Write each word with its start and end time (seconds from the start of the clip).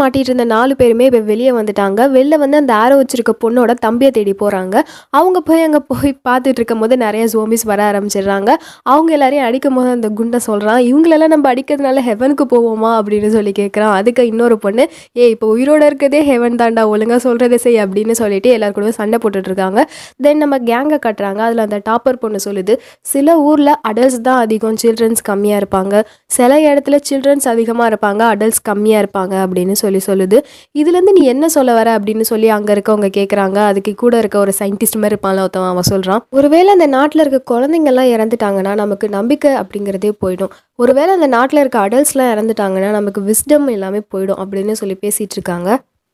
மாட்டிட்டு 0.00 0.30
இருந்த 0.30 0.46
நாலு 0.54 0.72
பேருமே 0.80 1.04
இப்போ 1.08 1.20
வெளியே 1.30 1.52
வந்துட்டாங்க. 1.58 2.00
வெளில 2.16 2.34
வந்து 2.42 2.56
அந்த 2.62 2.72
ஆரோ 2.82 2.94
வச்சிருக்க 3.00 3.32
பொண்ணோட 3.44 3.74
தம்பியை 3.84 4.10
தேடி 4.16 4.34
போகிறாங்க 4.42 4.76
அவங்க 5.18 5.38
போய் 5.48 5.64
அங்கே 5.66 5.80
போய் 5.90 6.12
பார்த்துட்டு 6.28 6.60
இருக்கும் 6.60 6.82
போது 6.84 6.96
நிறைய 7.04 7.24
ஜோமிஸ் 7.34 7.64
வர 7.70 7.80
ஆரம்பிச்சிடுறாங்க. 7.90 8.50
அவங்க 8.92 9.10
எல்லாரையும் 9.16 9.46
அடிக்கும் 9.48 9.76
போது 9.78 9.90
அந்த 9.96 10.10
குண்டை 10.20 10.40
சொல்கிறான் 10.48 10.80
இவங்களெல்லாம் 10.90 11.34
நம்ம 11.34 11.48
அடிக்கிறதுனால 11.52 12.04
ஹெவனுக்கு 12.08 12.46
போவோமா? 12.54 12.92
அப்படின்னு 13.00 13.30
சொல்லி 13.36 13.54
கேட்குறான் 13.60 13.94
அதுக்கு 13.98 14.26
இன்னொரு 14.32 14.58
பொண்ணு 14.64 14.86
ஏ 15.20 15.30
இப்போ 15.34 15.48
உயிரோட 15.54 15.82
இருக்கதே 15.90 16.22
ஹெவன் 16.30 16.58
தாண்டா 16.62 16.84
ஒழுங்காக 16.92 17.20
சொல்கிறதே 17.28 17.60
செய் 17.66 17.80
அப்படின்னு 17.84 18.16
சொல்லிட்டு 18.22 18.50
எல்லாரு 18.58 18.76
கூட 18.78 18.92
சண்டை 19.00 19.18
போட்டுட்டு 19.24 19.50
இருக்காங்க 19.52 19.80
தென் 20.26 20.42
நம்ம 20.44 20.58
கேங்கை 20.70 21.00
கட்டுறாங்க. 21.06 21.40
அதில் 21.48 21.64
அந்த 21.66 21.80
டாப்பர் 21.90 22.20
பொண்ணு 22.24 22.40
சொல்லுது 22.48 22.76
சில 23.12 23.38
ஊரில் 23.48 23.74
அடல்ட்ஸ் 23.90 24.20
தான் 24.28 24.40
அதிகம் 24.44 24.78
சில்ட்ரன்ஸ் 24.84 25.22
கம்மியாக 25.30 25.60
இருப்பாங்க. 25.62 25.94
சில 26.36 26.58
இடத்துல 26.68 26.98
சில்ட்ரன்ஸ் 27.08 27.46
அதிகமாக 27.54 27.90
இருப்பாங்க 27.92 28.22
அடல்ட்ஸ் 28.32 28.62
கம்மியாக 28.68 29.02
இருப்பாங்க 29.02 29.34
அப்படின்னு 29.44 29.76
சொல்லி 29.80 30.00
சொல்லுது. 30.06 30.38
இதுலேருந்து 30.78 31.14
நீ 31.18 31.22
என்ன 31.26 31.48
சொல்ல 31.48 31.72
வர? 31.72 31.88
அப்படின்னு 31.98 32.26
சொல்லி 32.30 32.48
அங்கே 32.56 32.72
இருக்கவங்க 32.74 33.08
கேட்குறாங்க 33.16 33.58
அதுக்கு 33.70 33.94
கூட 33.94 34.14
இருக்க 34.18 34.38
ஒரு 34.38 34.52
சயின்டிஸ்ட் 34.58 35.00
மாதிரி 35.02 35.16
இருப்பான்ல 35.16 35.42
ஒருத்தவன் 35.46 35.72
அவன் 35.72 35.90
சொல்கிறான் 35.92 36.22
ஒருவேளை 36.30 36.70
அந்த 36.72 36.88
நாட்டில் 36.96 37.24
இருக்க 37.24 37.38
குழந்தைங்கள்லாம் 37.52 38.10
இறந்துட்டாங்கன்னா 38.14 38.74
நமக்கு 38.74 39.08
நம்பிக்கை 39.08 39.52
அப்படிங்கிறதே 39.54 40.12
போயிடும். 40.24 40.54
ஒருவேளை 40.76 41.12
அந்த 41.14 41.26
நாட்டில் 41.36 41.60
இருக்க 41.60 41.78
அடல்ட்ஸ்லாம் 41.86 42.32
இறந்துட்டாங்கன்னா 42.34 42.90
நமக்கு 42.90 43.20
விஸ்டம் 43.20 43.70
எல்லாமே 43.70 44.00
போயிடும் 44.14 44.42
அப்படின்னு 44.42 44.72
சொல்லி 44.72 44.96
பேசிகிட்டு 45.02 45.36
இருக்காங்க. 45.38 45.70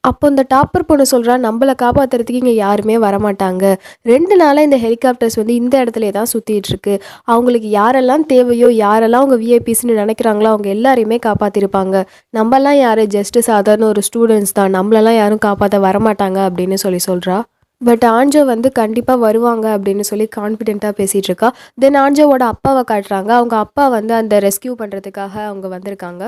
அப்போ 0.08 0.24
இந்த 0.32 0.42
டாப்பர் 0.52 0.86
பொண்ணு 0.88 1.04
சொல்கிறா 1.12 1.34
நம்மளை 1.46 1.74
காப்பாற்றுறதுக்கு 1.82 2.40
இங்கே 2.42 2.54
யாருமே 2.64 2.96
வரமாட்டாங்க. 3.06 3.64
ரெண்டு 4.12 4.34
நாளாக 4.42 4.66
இந்த 4.68 4.78
ஹெலிகாப்டர்ஸ் 4.84 5.38
வந்து 5.40 5.54
இந்த 5.62 5.74
இடத்துல 5.84 6.10
தான் 6.18 6.30
சுற்றிட்டு 6.32 6.70
இருக்கு. 6.72 6.94
அவங்களுக்கு 7.34 7.70
யாரெல்லாம் 7.80 8.24
தேவையோ 8.32 8.70
யாரெல்லாம் 8.84 9.24
அவங்க 9.24 9.38
விஐபிஸ்னு 9.44 9.98
நினைக்கிறாங்களோ 10.02 10.50
அவங்க 10.54 10.70
எல்லாரையுமே 10.76 11.18
காப்பாற்றிருப்பாங்க 11.28 12.04
நம்மலாம் 12.38 12.78
யார்? 12.84 13.02
ஜஸ்ட் 13.16 13.40
சாதாரண 13.50 13.86
ஒரு 13.92 14.02
ஸ்டூடெண்ட்ஸ் 14.08 14.56
தான். 14.60 14.74
நம்மளெல்லாம் 14.78 15.18
யாரும் 15.22 15.44
காப்பாற்ற 15.48 15.80
வரமாட்டாங்க 15.88 16.40
அப்படின்னு 16.48 16.78
சொல்லி 16.86 17.02
சொல்கிறா 17.10 17.38
பட் 17.80 18.04
ஆஞ்சோ 18.16 18.42
வந்து 18.50 18.68
கண்டிப்பாக 18.78 19.22
வருவாங்க 19.24 19.66
அப்படின்னு 19.76 20.04
சொல்லி 20.10 20.26
கான்ஃபிடென்ட்டாக 20.36 20.94
பேசிகிட்டு 21.00 21.28
இருக்கா. 21.30 21.48
தென் 21.82 21.98
ஆஞ்சோவோட 22.04 22.44
அப்பாவை 22.52 22.82
காட்டுறாங்க. 22.90 23.30
அவங்க 23.40 23.56
அப்பா 23.64 23.84
வந்து 23.96 24.12
அந்த 24.20 24.34
ரெஸ்கியூ 24.46 24.74
பண்ணுறதுக்காக 24.82 25.34
அவங்க 25.50 25.66
வந்திருக்காங்க. 25.74 26.22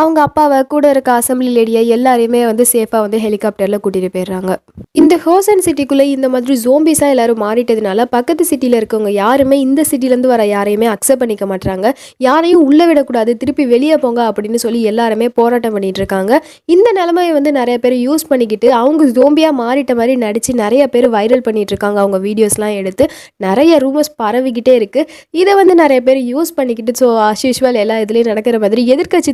அவங்க 0.00 0.18
அப்பாவை 0.26 0.58
கூட 0.72 0.84
இருக்க 0.94 1.10
அசம்பிளி 1.20 1.50
லேடியை 1.56 1.80
எல்லாரையுமே 1.96 2.40
வந்து 2.50 2.64
சேஃபாக 2.72 3.00
வந்து 3.04 3.18
ஹெலிகாப்டரில் 3.24 3.80
கூட்டிகிட்டு 3.84 4.14
போயிடுறாங்க. 4.14 4.52
இந்த 5.00 5.14
ஹோசன் 5.24 5.62
சிட்டிக்குள்ளே 5.66 6.04
இந்த 6.12 6.26
மாதிரி 6.32 6.54
ஜோம்பிஸாக 6.62 7.12
எல்லாரும் 7.14 7.40
மாறிட்டதுனால 7.44 8.04
பக்கத்து 8.14 8.44
சிட்டியில் 8.50 8.76
இருக்கவங்க 8.78 9.10
யாருமே 9.22 9.56
இந்த 9.66 9.80
சிட்டிலேருந்து 9.90 10.30
வர 10.32 10.42
யாரையுமே 10.52 10.86
அக்செப்ட் 10.94 11.22
பண்ணிக்க 11.22 11.46
மாட்டாங்க 11.52 11.86
யாரையும் 12.26 12.62
உள்ளே 12.68 12.86
விடக்கூடாது 12.90 13.32
திருப்பி 13.42 13.66
வெளியே 13.74 13.96
போங்க 14.04 14.20
அப்படின்னு 14.30 14.60
சொல்லி 14.64 14.80
எல்லாருமே 14.92 15.28
போராட்டம் 15.38 15.74
பண்ணிட்டு 15.76 16.00
இருக்காங்க. 16.02 16.32
இந்த 16.74 16.88
நிலைமையை 17.00 17.32
வந்து 17.38 17.52
நிறைய 17.58 17.76
பேர் 17.84 17.96
யூஸ் 18.06 18.24
பண்ணிக்கிட்டு 18.32 18.70
அவங்க 18.80 19.10
ஜோம்பியாக 19.18 19.58
மாறிட்ட 19.62 19.94
மாதிரி 20.00 20.16
நடித்து 20.24 20.54
நிறைய 20.64 20.82
பேர் 20.94 21.08
வைரல் 21.16 21.44
பண்ணிட்டு 21.48 21.74
இருக்காங்க. 21.74 21.98
அவங்க 22.04 22.20
வீடியோஸ்லாம் 22.26 22.76
எடுத்து 22.80 23.06
நிறைய 23.46 23.72
ரூமர்ஸ் 23.84 24.12
பரவிக்கிட்டே 24.22 24.76
இருக்குது 24.80 25.08
இதை 25.42 25.54
வந்து 25.62 25.76
நிறைய 25.82 26.00
பேர் 26.08 26.22
யூஸ் 26.32 26.56
பண்ணிக்கிட்டு 26.58 26.94
ஸோ 27.02 27.08
அஸ்யூஷுவல் 27.30 27.80
எல்லா 27.84 27.98
இதுலேயும் 28.06 28.32
நடக்கிற 28.32 28.58
மாதிரி 28.66 28.82
எதிர்க்கட்சி 28.94 29.32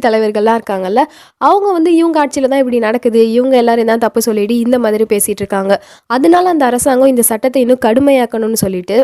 தலைவர்கள்லாம் 0.48 0.58
இருக்காங்கல்ல? 0.60 1.02
அவங்க 1.48 1.68
வந்து 1.78 1.91
இவங்க 2.00 2.18
ஆட்சியில் 2.22 2.50
தான் 2.52 2.62
இப்படி 2.62 2.80
நடக்குது. 2.88 3.20
இவங்க 3.36 3.54
எல்லாரும் 3.62 3.92
தான் 3.92 4.04
தப்பு 4.06 4.20
சொல்லிட்டு 4.28 4.56
இந்த 4.64 4.78
மாதிரி 4.86 5.06
பேசிகிட்டு 5.14 5.42
இருக்காங்க. 5.44 5.74
அதனால 6.16 6.48
அந்த 6.54 6.64
அரசாங்கம் 6.70 7.12
இந்த 7.14 7.24
சட்டத்தை 7.30 7.62
இன்னும் 7.66 7.84
கடுமையாக்கணும்னு 7.86 8.64
சொல்லிட்டு 8.64 8.98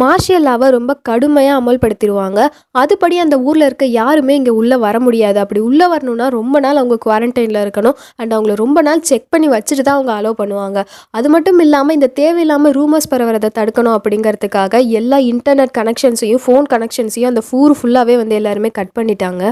மார்ஷியல் 0.00 0.44
லாவை 0.46 0.66
ரொம்ப 0.76 0.92
கடுமையாக 1.08 1.58
அமல்படுத்திடுவாங்க. 1.60 2.40
அதுபடி 2.80 3.16
அந்த 3.22 3.36
ஊரில் 3.46 3.66
இருக்க 3.68 3.86
யாருமே 4.00 4.34
இங்கே 4.40 4.52
உள்ளே 4.60 4.76
வர 4.84 4.96
முடியாது. 5.06 5.38
அப்படி 5.44 5.60
உள்ளே 5.68 5.86
வரணும்னா 5.92 6.26
ரொம்ப 6.36 6.60
நாள் 6.64 6.80
அவங்க 6.80 6.96
குவாரண்டைனில் 7.06 7.60
இருக்கணும். 7.62 7.96
அண்ட் 8.20 8.34
அவங்கள 8.36 8.56
ரொம்ப 8.62 8.82
நாள் 8.88 9.00
செக் 9.10 9.30
பண்ணி 9.34 9.48
வச்சுட்டு 9.54 9.84
தான் 9.86 9.98
அவங்க 9.98 10.12
அலோவ் 10.18 10.38
பண்ணுவாங்க. 10.42 10.82
அது 11.18 11.30
மட்டும் 11.36 11.62
இல்லாமல் 11.66 11.98
இந்த 11.98 12.10
தேவையில்லாமல் 12.20 12.74
ரூமர்ஸ் 12.78 13.10
பரவுறதை 13.14 13.50
தடுக்கணும் 13.60 13.96
அப்படிங்கிறதுக்காக 13.98 14.82
எல்லா 15.00 15.20
இன்டர்நெட் 15.32 15.74
கனெக்ஷன்ஸையும் 15.80 16.44
ஃபோன் 16.46 16.68
கனெக்ஷன்ஸையும் 16.74 17.32
அந்த 17.32 17.44
ஃபூர் 17.48 17.76
ஃபுல்லாகவே 17.80 18.16
வந்து 18.22 18.38
எல்லாருமே 18.42 18.72
கட் 18.80 18.96
பண்ணிட்டாங்க. 18.98 19.44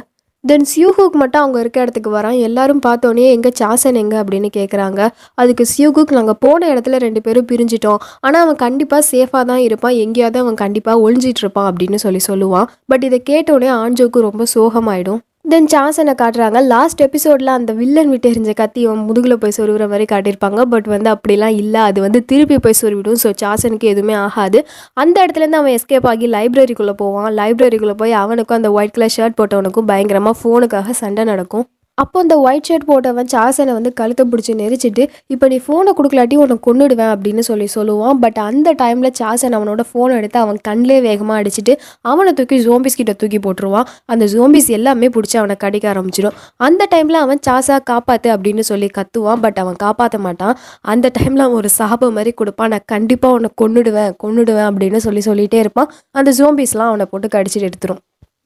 தென் 0.47 0.67
சியூகுக் 0.73 1.17
மட்டும் 1.21 1.41
அவங்க 1.41 1.61
இருக்க 1.61 1.81
இடத்துக்கு 1.81 2.11
வரான். 2.15 2.39
எல்லாரும் 2.41 2.81
பார்த்தோன்னே 2.87 3.25
எங்கே 3.35 3.51
சாசன் 3.61 3.95
எங்கே? 3.95 4.17
அப்படின்னு 4.17 4.49
கேட்குறாங்க 4.57 5.09
அதுக்கு 5.35 5.65
சியூகுக் 5.77 6.13
நாங்கள் 6.13 6.39
போன 6.41 6.75
இடத்துல 6.75 6.97
ரெண்டு 6.97 7.21
பேரும் 7.21 7.47
பிரிஞ்சிட்டோம். 7.47 7.97
ஆனால் 8.21 8.43
அவன் 8.43 8.57
கண்டிப்பாக 8.57 9.07
சேஃபாக 9.11 9.45
தான் 9.45 9.59
இருப்பான். 9.59 9.93
எங்கேயாவது 9.93 10.39
அவன் 10.39 10.55
கண்டிப்பாக 10.55 11.03
ஒழிஞ்சிட்டு 11.05 11.43
இருப்பான் 11.45 11.69
அப்படின்னு 11.73 11.95
சொல்லி 11.95 12.21
சொல்லுவான். 12.31 12.69
பட் 12.87 13.03
இதை 13.03 13.23
கேட்டோடனே 13.31 13.71
ஆஞ்சோக்கு 13.85 14.21
ரொம்ப 14.29 14.45
சோகமாயிடும். 14.55 15.19
தென் 15.53 15.69
சாசனை 15.73 16.13
காட்டுறாங்க. 16.21 16.59
லாஸ்ட் 16.73 17.03
எபிசோடில் 17.05 17.51
அந்த 17.55 17.73
வில்லன் 17.79 18.11
விட்டு 18.13 18.31
எரிஞ்ச 18.31 18.53
கத்தி 18.59 18.81
அவன் 18.87 19.05
முதுகில் 19.09 19.39
போய் 19.43 19.55
சொருகிற 19.59 19.85
மாதிரி 19.93 20.07
காட்டியிருப்பாங்க. 20.11 20.63
பட் 20.73 20.89
வந்து 20.95 21.09
அப்படிலாம் 21.15 21.55
இல்லை. 21.61 21.81
அது 21.91 21.99
வந்து 22.07 22.21
திருப்பி 22.31 22.57
போய் 22.65 22.79
சொருவிடும் 22.81 23.21
ஸோ 23.23 23.31
சாசனுக்கு 23.43 23.87
எதுவுமே 23.93 24.15
ஆகாது. 24.25 24.61
அந்த 25.03 25.17
இடத்துலேருந்து 25.25 25.61
அவன் 25.61 25.77
எஸ்கேப் 25.79 26.11
ஆகி 26.13 26.29
லைப்ரரிக்குள்ளே 26.37 26.97
போவான். 27.03 27.31
லைப்ரரிக்குள்ளே 27.41 27.97
போய் 28.03 28.15
அவனுக்கும் 28.25 28.59
அந்த 28.61 28.73
ஒயிட் 28.79 28.95
கலர் 28.99 29.17
ஷர்ட் 29.17 29.39
போட்டவனுக்கும் 29.41 29.91
பயங்கரமாக 29.93 30.39
ஃபோனுக்காக 30.43 30.97
சண்டை 31.03 31.25
நடக்கும். 31.33 31.67
அப்போ 32.03 32.17
அந்த 32.25 32.35
ஒயிட் 32.47 32.67
ஷர்ட் 32.69 32.87
போட்டவன் 32.91 33.29
சாசனை 33.33 33.73
வந்து 33.77 33.91
கழுத்தை 34.01 34.25
பிடிச்சி 34.33 34.53
நெரிச்சிட்டு 34.61 35.05
இப்போ 35.35 35.47
நீ 35.53 35.57
ஃபோனை 35.67 35.93
கொடுக்கலாட்டி 35.99 36.37
உனக்கு 36.43 36.65
கொன்னுடுவேன் 36.69 37.13
அப்படின்னு 37.15 37.43
சொல்லி 37.49 37.67
சொல்லுவான். 37.77 38.19
பட் 38.25 38.39
அந்த 38.49 38.69
டைமில் 38.83 39.11
சாசன் 39.21 39.57
அவனோட 39.59 39.83
ஃபோனை 39.91 40.17
எடுத்து 40.21 40.39
அவன் 40.45 40.59
கண்ணிலே 40.69 40.99
வேகமாக 41.09 41.39
அடிச்சுட்டு 41.43 41.75
அவனை 42.11 42.33
தூக்கி 42.39 42.59
ஜோம்பிஸ் 42.67 42.99
கிட்ட 43.01 43.15
தூக்கி 43.23 43.41
போட்டுருவான். 43.47 43.89
அந்த 44.15 44.27
ஜோம்பிஸ் 44.35 44.69
எல்லாமே 44.79 45.09
பிடிச்சி 45.17 45.37
அவனை 45.43 45.57
கடிக்க 45.65 45.87
ஆரம்பிச்சிடும். 45.93 46.37
அந்த 46.69 46.89
டைமில் 46.95 47.21
அவன் 47.25 47.43
சாசா 47.49 47.79
காப்பாற்று 47.93 48.31
அப்படின்னு 48.37 48.65
சொல்லி 48.71 48.91
கத்துவான். 48.99 49.43
பட் 49.47 49.61
அவன் 49.65 49.81
காப்பாற்ற 49.85 50.21
மாட்டான். 50.29 50.55
அந்த 50.95 51.11
டைமில் 51.19 51.45
அவன் 51.47 51.61
ஒரு 51.63 51.73
சாபம் 51.81 52.17
மாதிரி 52.19 52.35
கொடுப்பான். 52.43 52.73
நான் 52.75 52.89
கண்டிப்பாக 52.95 53.39
உன்னை 53.39 53.51
கொன்னுடுவேன் 53.63 54.13
கொன்னுடுவேன் 54.25 54.69
அப்படின்னு 54.71 55.01
சொல்லி 55.09 55.25
சொல்லிகிட்டே 55.31 55.61
இருப்பான். 55.65 55.91
அந்த 56.21 56.33
ஜோம்பிஸ்லாம் 56.41 56.93
அவனை 56.93 57.07
போட்டு 57.15 57.29
கடிச்சிட்டு 57.37 57.69
எடுத்துரும். 57.71 58.03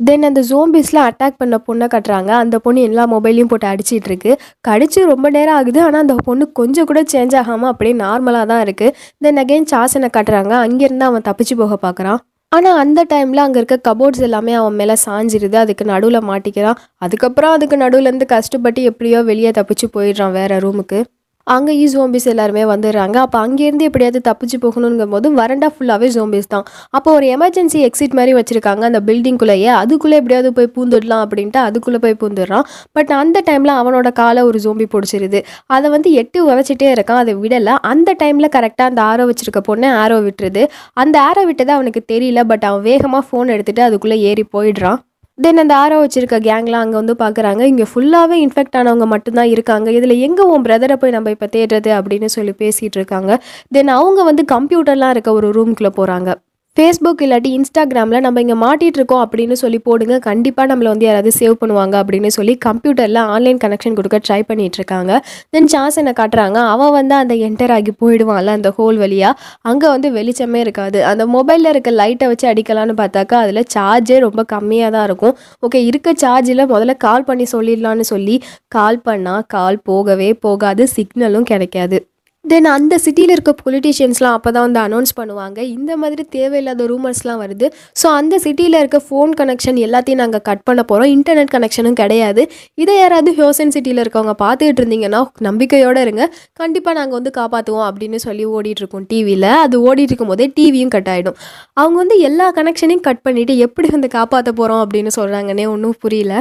தென் 0.06 0.26
அந்த 0.28 0.40
ஜோம்பிஸ்லாம் 0.50 1.06
அட்டாக் 1.08 1.38
பண்ண 1.40 1.56
பொண்ணை 1.66 1.86
கட்டுறாங்க. 1.94 2.30
அந்த 2.42 2.56
பொண்ணு 2.64 2.80
எல்லா 2.88 3.04
மொபைலையும் 3.14 3.50
போட்டு 3.50 3.66
அடிச்சிட்டு 3.70 4.08
இருக்கு. 4.10 4.32
கடிச்சு 4.68 5.00
ரொம்ப 5.12 5.26
நேரம் 5.36 5.56
ஆகுது. 5.58 5.80
ஆனால் 5.86 6.02
அந்த 6.04 6.14
பொண்ணு 6.28 6.44
கொஞ்சம் 6.60 6.88
கூட 6.90 7.00
சேஞ்ச் 7.12 7.34
ஆகாமல் 7.40 7.70
அப்படியே 7.72 7.94
நார்மலாக 8.04 8.46
தான் 8.52 8.62
இருக்குது 8.66 8.94
தென் 9.24 9.41
அகைன் 9.42 9.68
சாசனை 9.72 10.08
கட்டுறாங்க. 10.16 10.52
அங்கேருந்து 10.66 11.06
அவன் 11.10 11.26
தப்பிச்சு 11.28 11.56
போக 11.62 11.78
பார்க்குறான். 11.86 12.20
ஆனால் 12.52 12.78
அந்த 12.82 13.00
டைமில் 13.12 13.44
அங்கே 13.46 13.58
இருக்க 13.60 13.76
கபோர்ட்ஸ் 13.88 14.24
எல்லாமே 14.28 14.54
அவன் 14.60 14.78
மேலே 14.80 14.96
சாஞ்சிருது. 15.06 15.56
அதுக்கு 15.64 15.84
நடுவில் 15.92 16.26
மாட்டிக்கிறான். 16.30 16.80
அதுக்கப்புறம் 17.06 17.54
அதுக்கு 17.56 17.76
நடுவுலேருந்து 17.84 18.28
கஷ்டப்பட்டு 18.36 18.82
எப்படியோ 18.92 19.20
வெளியே 19.30 19.52
தப்பிச்சு 19.58 19.88
போயிடுறான் 19.96 20.36
வேறு 20.38 20.58
ரூமுக்கு 20.66 21.00
அங்கே 21.47 21.72
ஈ 21.76 21.86
ஜோம்பிஸ் 21.94 22.28
எல்லாருமே 22.32 22.64
வந்துடுறாங்க. 22.72 23.16
அப்போ 23.26 23.38
அங்கேருந்து 23.47 23.86
எப்படியாவது 23.88 24.20
தப்பிச்சு 24.28 24.56
போகணுங்கும் 24.64 25.14
போது 25.14 25.28
வரண்டா 25.41 25.69
ஃபுல்லாகவே 25.75 26.08
ஜோம்பிஸ் 26.16 26.50
தான். 26.54 26.64
அப்போ 26.91 27.12
ஒரு 27.19 27.26
எமர்ஜென்சி 27.36 27.80
எக்ஸிட் 27.88 28.16
மாதிரி 28.19 28.34
வச்சுருக்காங்க 28.38 28.84
அந்த 28.91 29.00
பில்டிங்குள்ளேயே 29.08 29.70
அதுக்குள்ளே 29.80 30.19
எப்படியாவது 30.20 30.53
போய் 30.58 30.70
பூந்துடலாம் 30.76 31.22
அப்படின்ட்டு 31.26 31.60
அதுக்குள்ளே 31.69 32.00
போய் 32.04 32.19
பூந்துடுறான். 32.22 32.66
பட் 32.92 33.12
அந்த 33.20 33.42
டைமில் 33.50 33.75
அவனோட 33.80 34.12
காலை 34.12 34.42
ஒரு 34.42 34.60
ஜோம்பி 34.64 34.88
பிடிச்சிருது. 34.94 35.41
அதை 35.66 35.91
வந்து 35.91 36.12
எட்டு 36.22 36.41
உதச்சிட்டே 36.50 36.91
இருக்கான். 36.97 37.22
அதை 37.25 37.34
விடலை. 37.44 37.76
அந்த 37.92 38.16
டைமில் 38.22 38.54
கரெக்டாக 38.59 38.91
அந்த 38.92 39.03
ஆரோ 39.10 39.26
வச்சிருக்க 39.30 39.62
பொண்ணு 39.70 39.88
ஆரோ 40.03 40.19
விட்டுருது. 40.28 40.64
அந்த 40.92 41.16
ஆரோ 41.28 41.44
விட்டது 41.50 41.72
அவனுக்கு 41.72 42.03
தெரியல. 42.12 42.42
பட் 42.53 42.64
அவன் 42.70 42.84
வேகமாக 42.91 43.24
ஃபோன் 43.28 43.54
எடுத்துகிட்டு 43.56 43.88
அதுக்குள்ளே 43.88 44.19
ஏறி 44.30 44.47
போயிடுறான். 44.56 45.00
தென் 45.44 45.60
அந்த 45.60 45.75
ஆரோ 45.82 45.97
வச்சிருக்க 46.00 46.36
கேங்லாம் 46.47 46.82
அங்கே 46.84 46.97
வந்து 47.00 47.14
பார்க்குறாங்க 47.22 47.62
இங்கே 47.70 47.84
ஃபுல்லாகவே 47.91 48.36
இன்ஃபெக்ட் 48.44 48.76
ஆனவங்க 48.80 49.06
மட்டும்தான் 49.12 49.50
இருக்காங்க. 49.53 49.88
இதில் 49.98 50.14
எங்கே 50.26 50.44
உன் 50.53 50.64
பிரதரை 50.66 50.97
போய் 51.03 51.14
நம்ம 51.16 51.30
இப்போ 51.36 51.48
தேடுறது 51.56 51.91
அப்படின்னு 51.98 52.28
சொல்லி 52.36 52.53
பேசிகிட்டு 52.62 52.98
இருக்காங்க. 53.00 53.30
தென் 53.76 53.92
அவங்க 53.98 54.22
வந்து 54.30 54.44
கம்ப்யூட்டர்லாம் 54.54 55.14
இருக்க 55.16 55.32
ஒரு 55.38 55.50
ரூம்குள்ளே 55.58 55.92
போகிறாங்க 55.98 56.30
ஃபேஸ்புக் 56.77 57.22
இல்லாட்டி 57.25 57.50
இன்ஸ்டாகிராமில் 57.56 58.22
நம்ம 58.25 58.43
இங்கே 58.43 58.55
மாட்டிகிட்ருக்கோம் 58.62 59.00
இருக்கோம் 59.12 59.22
அப்படின்னு 59.25 59.56
சொல்லி 59.62 59.78
போடுங்க. 59.88 60.15
கண்டிப்பாக 60.27 60.66
நம்மளை 60.71 60.88
வந்து 60.93 61.06
யாராவது 61.06 61.31
சேவ் 61.38 61.56
பண்ணுவாங்க 61.62 61.94
அப்படின்னு 62.03 62.31
சொல்லி 62.37 62.55
கம்ப்யூட்டரில் 62.66 63.21
ஆன்லைன் 63.34 63.60
கனெக்ஷன் 63.65 63.97
கொடுக்க 63.99 64.19
ட்ரை 64.27 64.38
பண்ணிகிட்ருக்காங்க 64.50 65.12
இருக்காங்க 65.12 65.12
தென் 65.55 65.69
என்ன 66.03 66.13
காட்டுறாங்க. 66.21 66.59
அவன் 66.74 66.92
வந்து 66.98 67.15
அந்த 67.22 67.34
என்டர் 67.47 67.72
ஆகி 67.77 67.92
போயிடுவான்ல 68.03 68.54
அந்த 68.59 68.71
ஹோல் 68.78 68.98
வழியாக 69.03 69.34
அங்கே 69.71 69.89
வந்து 69.95 70.10
வெளிச்சமே 70.19 70.60
இருக்காது. 70.66 71.01
அந்த 71.10 71.27
மொபைலில் 71.36 71.71
இருக்க 71.72 71.92
லைட்டை 72.01 72.28
வச்சு 72.33 72.48
அடிக்கலான்னு 72.53 72.97
பார்த்தாக்கா 73.03 73.39
அதில் 73.45 73.63
சார்ஜே 73.75 74.18
ரொம்ப 74.27 74.45
கம்மியாக 74.54 74.95
தான் 74.97 75.07
இருக்கும். 75.10 75.34
ஓகே 75.66 75.83
இருக்க 75.91 76.15
சார்ஜில் 76.25 76.65
முதல்ல 76.75 76.97
கால் 77.07 77.28
பண்ணி 77.30 77.47
சொல்லிடலான்னு 77.54 78.07
சொல்லி 78.15 78.39
கால் 78.77 79.03
பண்ணால் 79.09 79.45
கால் 79.57 79.80
போகவே 79.91 80.30
போகாது. 80.47 80.84
சிக்னலும் 80.97 81.48
கிடைக்காது. 81.53 81.98
தென் 82.44 82.66
அந்த 82.74 82.94
சிட்டியில் 83.03 83.33
இருக்க 83.34 83.53
பொலிட்டிஷியன்ஸ்லாம் 83.60 84.36
அப்போ 84.36 84.50
தான் 84.54 84.65
வந்து 84.66 84.80
அனௌன்ஸ் 84.84 85.12
பண்ணுவாங்க. 85.18 85.59
இந்த 85.74 85.92
மாதிரி 86.00 86.22
தேவையில்லாத 86.36 86.86
ரூமர்ஸ்லாம் 86.92 87.41
வருது. 87.42 87.66
ஸோ 88.00 88.06
அந்த 88.21 88.34
சிட்டியில் 88.44 88.77
இருக்க 88.80 88.98
ஃபோன் 89.06 89.33
கனெக்ஷன் 89.41 89.78
எல்லாத்தையும் 89.86 90.21
நாங்கள் 90.22 90.42
கட் 90.48 90.65
பண்ண 90.68 90.83
போகிறோம் 90.91 91.10
இன்டர்நெட் 91.16 91.53
கனெக்ஷனும் 91.54 91.98
கிடையாது. 92.00 92.44
இதை 92.83 92.94
யாராவது 92.98 93.33
ஹியோசன் 93.39 93.72
சிட்டியில் 93.77 94.03
இருக்கவங்க 94.04 94.34
பார்த்துக்கிட்டு 94.44 94.83
இருந்தீங்கன்னா 94.83 95.21
நம்பிக்கையோடு 95.48 96.03
இருங்க. 96.06 96.27
கண்டிப்பாக 96.62 96.97
நாங்கள் 97.00 97.18
வந்து 97.18 97.33
காப்பாற்றுவோம் 97.41 97.86
அப்படின்னு 97.91 98.21
சொல்லி 98.27 98.47
ஓடிட்டுருக்கோம் 98.56 99.06
டிவியில் 99.12 99.50
அது 99.65 99.78
ஓடிட்டு 99.89 100.28
போதே 100.33 100.48
டிவியும் 100.59 100.92
கட் 100.97 101.10
ஆகிடும் 101.15 101.39
அவங்க 101.80 101.97
வந்து 102.03 102.18
எல்லா 102.30 102.48
கனெக்ஷனையும் 102.59 103.06
கட் 103.09 103.24
பண்ணிவிட்டு 103.28 103.56
எப்படி 103.68 103.91
வந்து 103.97 104.10
காப்பாற்ற 104.18 104.53
போகிறோம் 104.60 104.83
அப்படின்னு 104.84 105.12
சொல்கிறாங்கன்னே 105.18 105.66
ஒன்றும் 105.74 105.97
புரியல. 106.00 106.34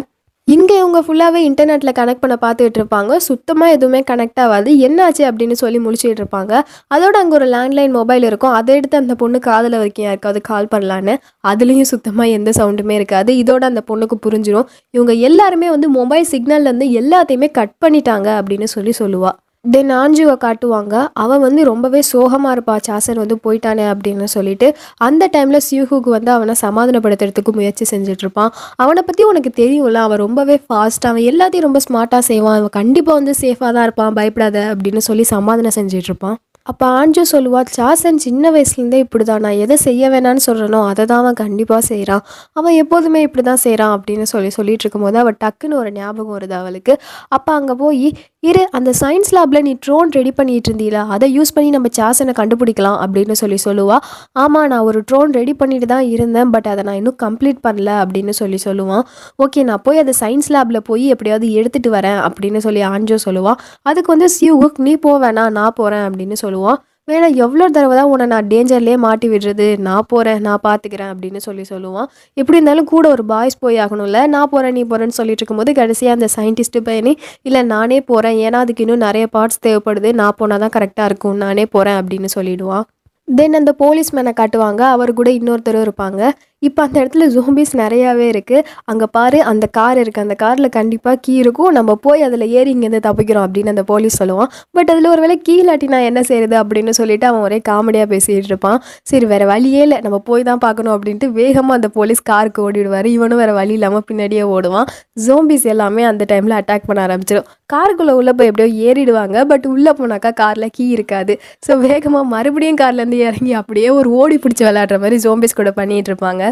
இங்கே 0.48 0.76
இவங்க 0.80 1.00
ஃபுல்லாகவே 1.06 1.40
இன்டர்நெட்டில் 1.48 1.96
கனெக்ட் 1.98 2.22
பண்ண 2.24 2.36
பார்த்துட்டு 2.44 2.80
இருப்பாங்க. 2.80 3.18
சுத்தமாக 3.28 3.76
எதுவுமே 3.76 4.00
கனெக்ட் 4.10 4.40
ஆகாது. 4.44 4.70
என்னாச்சு 4.88 5.24
அப்படின்னு 5.30 5.56
சொல்லி 5.62 5.80
முடிச்சுட்டு 5.80 6.22
இருப்பாங்க. 6.22 6.54
அதோட 6.96 7.16
அங்கே 7.24 7.36
ஒரு 7.40 7.48
லேண்ட்லைன் 7.54 7.94
மொபைல் 8.00 8.26
இருக்கும். 8.30 8.56
அதை 8.60 8.76
எடுத்து 8.76 8.98
அந்த 8.98 9.16
பொண்ணு 9.16 9.40
காதில் 9.50 9.78
வரைக்கும் 9.82 10.08
யாருக்காவது 10.08 10.42
கால் 10.42 10.72
பண்ணலான்னு. 10.74 11.16
அதுலேயும் 11.52 11.92
சுத்தமாக 11.94 12.36
எந்த 12.38 12.52
சவுண்டுமே 12.60 12.98
இருக்காது. 13.02 13.34
இதோட 13.44 13.64
அந்த 13.72 13.84
பொண்ணுக்கு 13.92 14.18
புரிஞ்சிடும் 14.26 14.68
இவங்க 14.98 15.14
எல்லாருமே 15.30 15.70
வந்து 15.70 15.90
மொபைல் 16.00 16.28
சிக்னல்லேருந்து 16.34 16.90
எல்லாத்தையுமே 17.02 17.50
கட் 17.60 17.78
பண்ணிட்டாங்க 17.86 18.30
அப்படின்னு 18.42 18.70
சொல்லி 18.76 18.96
சொல்லுவாள் 19.04 19.38
தென் 19.66 19.92
ஆஞ்சுவை 20.00 20.34
காட்டுவாங்க. 20.44 20.94
அவன் 21.24 21.44
வந்து 21.46 21.62
ரொம்பவே 21.70 22.00
சோகமாக 22.10 22.54
இருப்பா. 22.56 22.76
சாசன் 22.88 23.20
வந்து 23.24 23.36
போயிட்டானே 23.44 23.86
அப்படின்னு 23.92 24.28
சொல்லிட்டு 24.36 24.68
அந்த 25.08 25.30
டைமில் 25.36 25.66
சியூஹுக்கு 25.68 26.10
வந்து 26.16 26.32
அவனை 26.36 26.56
சமாதானப்படுத்துறதுக்கு 26.64 27.54
முயற்சி 27.60 27.86
செஞ்சிட்ருப்பான் 27.94 28.54
அவனை 28.84 29.04
பற்றி 29.10 29.24
உனக்கு 29.32 29.52
தெரியும்ல 29.62 30.02
அவன் 30.08 30.24
ரொம்பவே 30.26 30.58
ஃபாஸ்ட் 30.66 31.08
அவன் 31.10 31.28
எல்லாத்தையும் 31.32 31.68
ரொம்ப 31.68 31.82
ஸ்மார்ட்டாக 31.88 32.24
செய்வான். 32.32 32.58
அவன் 32.62 32.78
கண்டிப்பாக 32.80 33.20
வந்து 33.20 33.36
சேஃபாக 33.44 33.74
தான் 33.78 33.88
இருப்பான். 33.90 34.16
பயப்படாத 34.20 34.58
அப்படின்னு 34.74 35.04
சொல்லி 35.10 35.26
சமாதானம் 35.36 35.78
செஞ்சிட்ருப்பான் 35.80 36.10
இருப்பான். 36.12 36.38
அப்போ 36.66 36.86
ஆஞ்சு 36.86 37.22
சொல்லுவா 37.32 37.62
சாசன் 37.78 38.18
சின்ன 38.18 38.52
வயசுலேருந்தே 38.52 38.96
இப்படி 38.96 39.24
தான் 39.24 39.42
நான் 39.42 39.58
எதை 39.58 39.78
செய்ய 39.78 40.10
வேணான்னு 40.10 40.44
சொல்கிறனோ 40.46 40.88
அதை 40.88 41.06
தான் 41.06 41.18
அவன் 41.18 41.34
கண்டிப்பாக 41.34 41.82
செய்கிறான் 41.82 42.24
அவன் 42.52 42.74
எப்போதுமே 42.74 43.22
இப்படி 43.22 43.44
தான் 43.44 43.58
செய்கிறான் 43.58 43.94
அப்படின்னு 43.98 44.24
சொல்லி 44.24 44.50
சொல்லிட்டு 44.50 44.84
இருக்கும்போது 44.84 45.18
அவள் 45.18 45.38
டக்குன்னு 45.44 45.76
ஒரு 45.76 45.92
ஞாபகம் 45.92 46.40
வருது 46.40 46.54
அவளுக்கு. 46.54 46.94
அப்போ 47.28 47.54
அங்கே 47.54 47.74
போய் 47.74 48.14
இரு 48.40 48.70
அந்த 48.72 48.94
சயின்ஸ் 49.02 49.32
லேபில் 49.36 49.62
நீ 49.62 49.74
ட்ரோன் 49.80 50.10
ரெடி 50.10 50.32
பண்ணிட்டு 50.32 50.70
இருந்தீல 50.72 51.08
அதை 51.08 51.38
யூஸ் 51.38 51.54
பண்ணி 51.54 51.70
நம்ம 51.70 51.88
சாசனை 51.98 52.34
கண்டுபிடிக்கலாம் 52.34 53.00
அப்படின்னு 53.02 53.32
சொல்லி 53.32 53.58
சொல்லுவாள் 53.66 54.02
ஆமாம் 54.34 54.68
நான் 54.68 54.82
ஒரு 54.82 55.02
ட்ரோன் 55.06 55.34
ரெடி 55.34 55.54
பண்ணிட்டு 55.54 55.86
தான் 55.86 56.06
இருந்தேன் 56.08 56.50
பட் 56.50 56.68
அதை 56.68 56.84
நான் 56.84 56.96
இன்னும் 56.96 57.20
கம்ப்ளீட் 57.24 57.60
பண்ணல 57.64 57.90
அப்படின்னு 58.04 58.30
சொல்லி 58.30 58.60
சொல்லுவான் 58.66 59.04
ஓகே 59.44 59.64
நான் 59.64 59.82
போய் 59.84 59.98
அதை 59.98 60.14
சயின்ஸ் 60.20 60.50
லேபில் 60.52 60.82
போய் 60.82 61.06
எப்படியாவது 61.08 61.48
எடுத்துகிட்டு 61.48 61.90
வரேன் 61.90 62.20
அப்படின்னு 62.20 62.58
சொல்லி 62.58 62.82
ஆஞ்சோ 62.82 63.20
சொல்லுவான் 63.26 63.60
அதுக்கு 63.82 64.12
வந்து 64.12 64.30
சியூக் 64.30 64.80
நீ 64.80 64.96
போ 64.96 65.20
வேணாம் 65.20 65.52
நான் 65.52 65.76
போகிறேன் 65.76 66.06
அப்படின்னு 66.08 66.38
சொல்லுவான் 66.52 66.80
வேணா 67.08 67.28
எவ்வளோ 67.44 67.66
தடவை 67.68 67.94
தான் 67.98 68.10
உன்னை 68.12 68.26
நான் 68.32 68.50
டேஞ்சர்லேயே 68.50 68.98
மாட்டி 69.06 69.28
விடுறது 69.30 69.68
நான் 69.88 70.08
போகிறேன் 70.08 70.44
நான் 70.48 70.62
பார்த்துக்கிறேன் 70.68 71.12
அப்படின்னு 71.14 71.40
சொல்லி 71.46 71.64
சொல்லுவான் 71.72 72.08
எப்படி 72.38 72.58
இருந்தாலும் 72.58 72.90
கூட 72.92 73.06
ஒரு 73.10 73.24
பாய்ஸ் 73.24 73.58
போய் 73.60 73.80
ஆகணும்ல 73.84 74.20
நான் 74.28 74.52
போகிறேன் 74.52 74.76
நீ 74.78 74.84
போகிறேன்னு 74.84 75.18
சொல்லிட்டு 75.20 75.42
இருக்கும்போது 75.42 75.74
கடைசியாக 75.80 76.18
அந்த 76.18 76.28
சயின்டிஸ்ட்டு 76.36 76.84
பையனே 76.88 77.14
இல்லை 77.42 77.64
நானே 77.74 77.98
போகிறேன் 78.12 78.38
ஏன்னா 78.46 78.60
அதுக்கு 78.66 78.86
இன்னும் 78.86 79.06
நிறைய 79.08 79.28
பார்ட்ஸ் 79.36 79.64
தேவைப்படுது 79.68 80.12
நான் 80.22 80.38
போனால் 80.40 80.64
தான் 80.66 80.76
கரெக்டாக 80.78 81.10
இருக்கும் 81.12 81.42
நானே 81.46 81.66
போகிறேன் 81.76 82.00
அப்படின்னு 82.02 82.32
சொல்லிடுவான். 82.38 82.86
தென் 83.28 83.60
அந்த 83.60 83.72
போலீஸ் 83.84 84.14
மேனை 84.16 84.34
காட்டுவாங்க 84.40 84.82
அவர் 84.96 85.18
கூட 85.20 85.30
இன்னொருத்தரும் 85.40 85.86
இருப்பாங்க. 85.86 86.22
இப்போ 86.68 86.82
அந்த 86.86 86.98
இடத்துல 87.02 87.26
ஜோம்பிஸ் 87.34 87.72
நிறையாவே 87.80 88.26
இருக்குது 88.32 88.66
அங்கே 88.92 89.08
பாரு 89.16 89.38
அந்த 89.52 89.66
கார் 89.78 90.00
இருக்குது 90.02 90.26
அந்த 90.26 90.36
காரில் 90.44 90.68
கண்டிப்பாக 90.76 91.18
கீ 91.26 91.34
இருக்கும். 91.44 91.70
நம்ம 91.78 91.92
போய் 92.04 92.26
அதில் 92.26 92.46
ஏறி 92.58 92.70
இங்கேருந்து 92.76 93.00
தப்பிக்கிறோம் 93.06 93.46
அப்படின்னு 93.48 93.72
அந்த 93.74 93.84
போலீஸ் 93.92 94.18
சொல்லுவான். 94.22 94.50
பட் 94.78 94.90
அதில் 94.94 95.10
ஒரு 95.14 95.22
வேளை 95.24 95.38
கீ 95.48 95.56
இல்லாட்டி 95.62 95.88
நான் 95.94 96.06
என்ன 96.10 96.22
செய்கிறது 96.30 96.56
அப்படின்னு 96.62 96.92
சொல்லிட்டு 97.00 97.28
அவன் 97.30 97.46
ஒரே 97.48 97.58
காமெடியாக 97.70 98.08
பேசிகிட்டு 98.14 98.52
இருப்பான். 98.52 98.78
சரி 99.12 99.28
வேறு 99.32 99.48
வழியே 99.54 99.82
இல்லை. 99.88 100.00
நம்ம 100.06 100.20
போய் 100.30 100.46
தான் 100.50 100.62
பார்க்கணும் 100.66 100.94
அப்படின்ட்டு 100.98 101.30
வேகமாக 101.40 101.80
அந்த 101.80 101.90
போலீஸ் 101.98 102.22
காருக்கு 102.32 102.62
ஓடிடுவார். 102.68 103.10
இவனும் 103.16 103.42
வேறு 103.44 103.56
வழி 103.60 103.76
இல்லாமல் 103.80 104.06
பின்னாடியே 104.12 104.46
ஓடுவான். 104.58 104.88
ஜோம்பிஸ் 105.26 105.68
எல்லாமே 105.76 106.06
அந்த 106.12 106.26
டைமில் 106.34 106.58
அட்டாக் 106.60 106.88
பண்ண 106.92 107.02
ஆரம்பிச்சிடும் 107.08 107.50
காருக்குள்ளே 107.76 108.14
உள்ளே 108.20 108.32
போய் 108.38 108.50
எப்படியோ 108.52 108.70
ஏறிடுவாங்க. 108.88 109.38
பட் 109.54 109.68
உள்ளே 109.74 109.92
போனாக்கா 110.02 110.34
காரில் 110.44 110.74
கீ 110.78 110.88
இருக்காது. 110.98 111.34
ஸோ 111.66 111.72
வேகமாக 111.88 112.24
மறுபடியும் 112.36 112.80
கார்லேருந்து 112.84 113.20
இறங்கி 113.28 113.54
அப்படியே 113.64 113.92
ஒரு 114.00 114.10
ஓடி 114.22 114.38
பிடிச்சி 114.46 114.66
விளையாடுற 114.70 114.98
மாதிரி 115.04 115.20
ஜோம்பிஸ் 115.28 115.60
கூட 115.62 115.72
பண்ணிகிட்டு 115.82 116.12
இருப்பாங்க. 116.14 116.46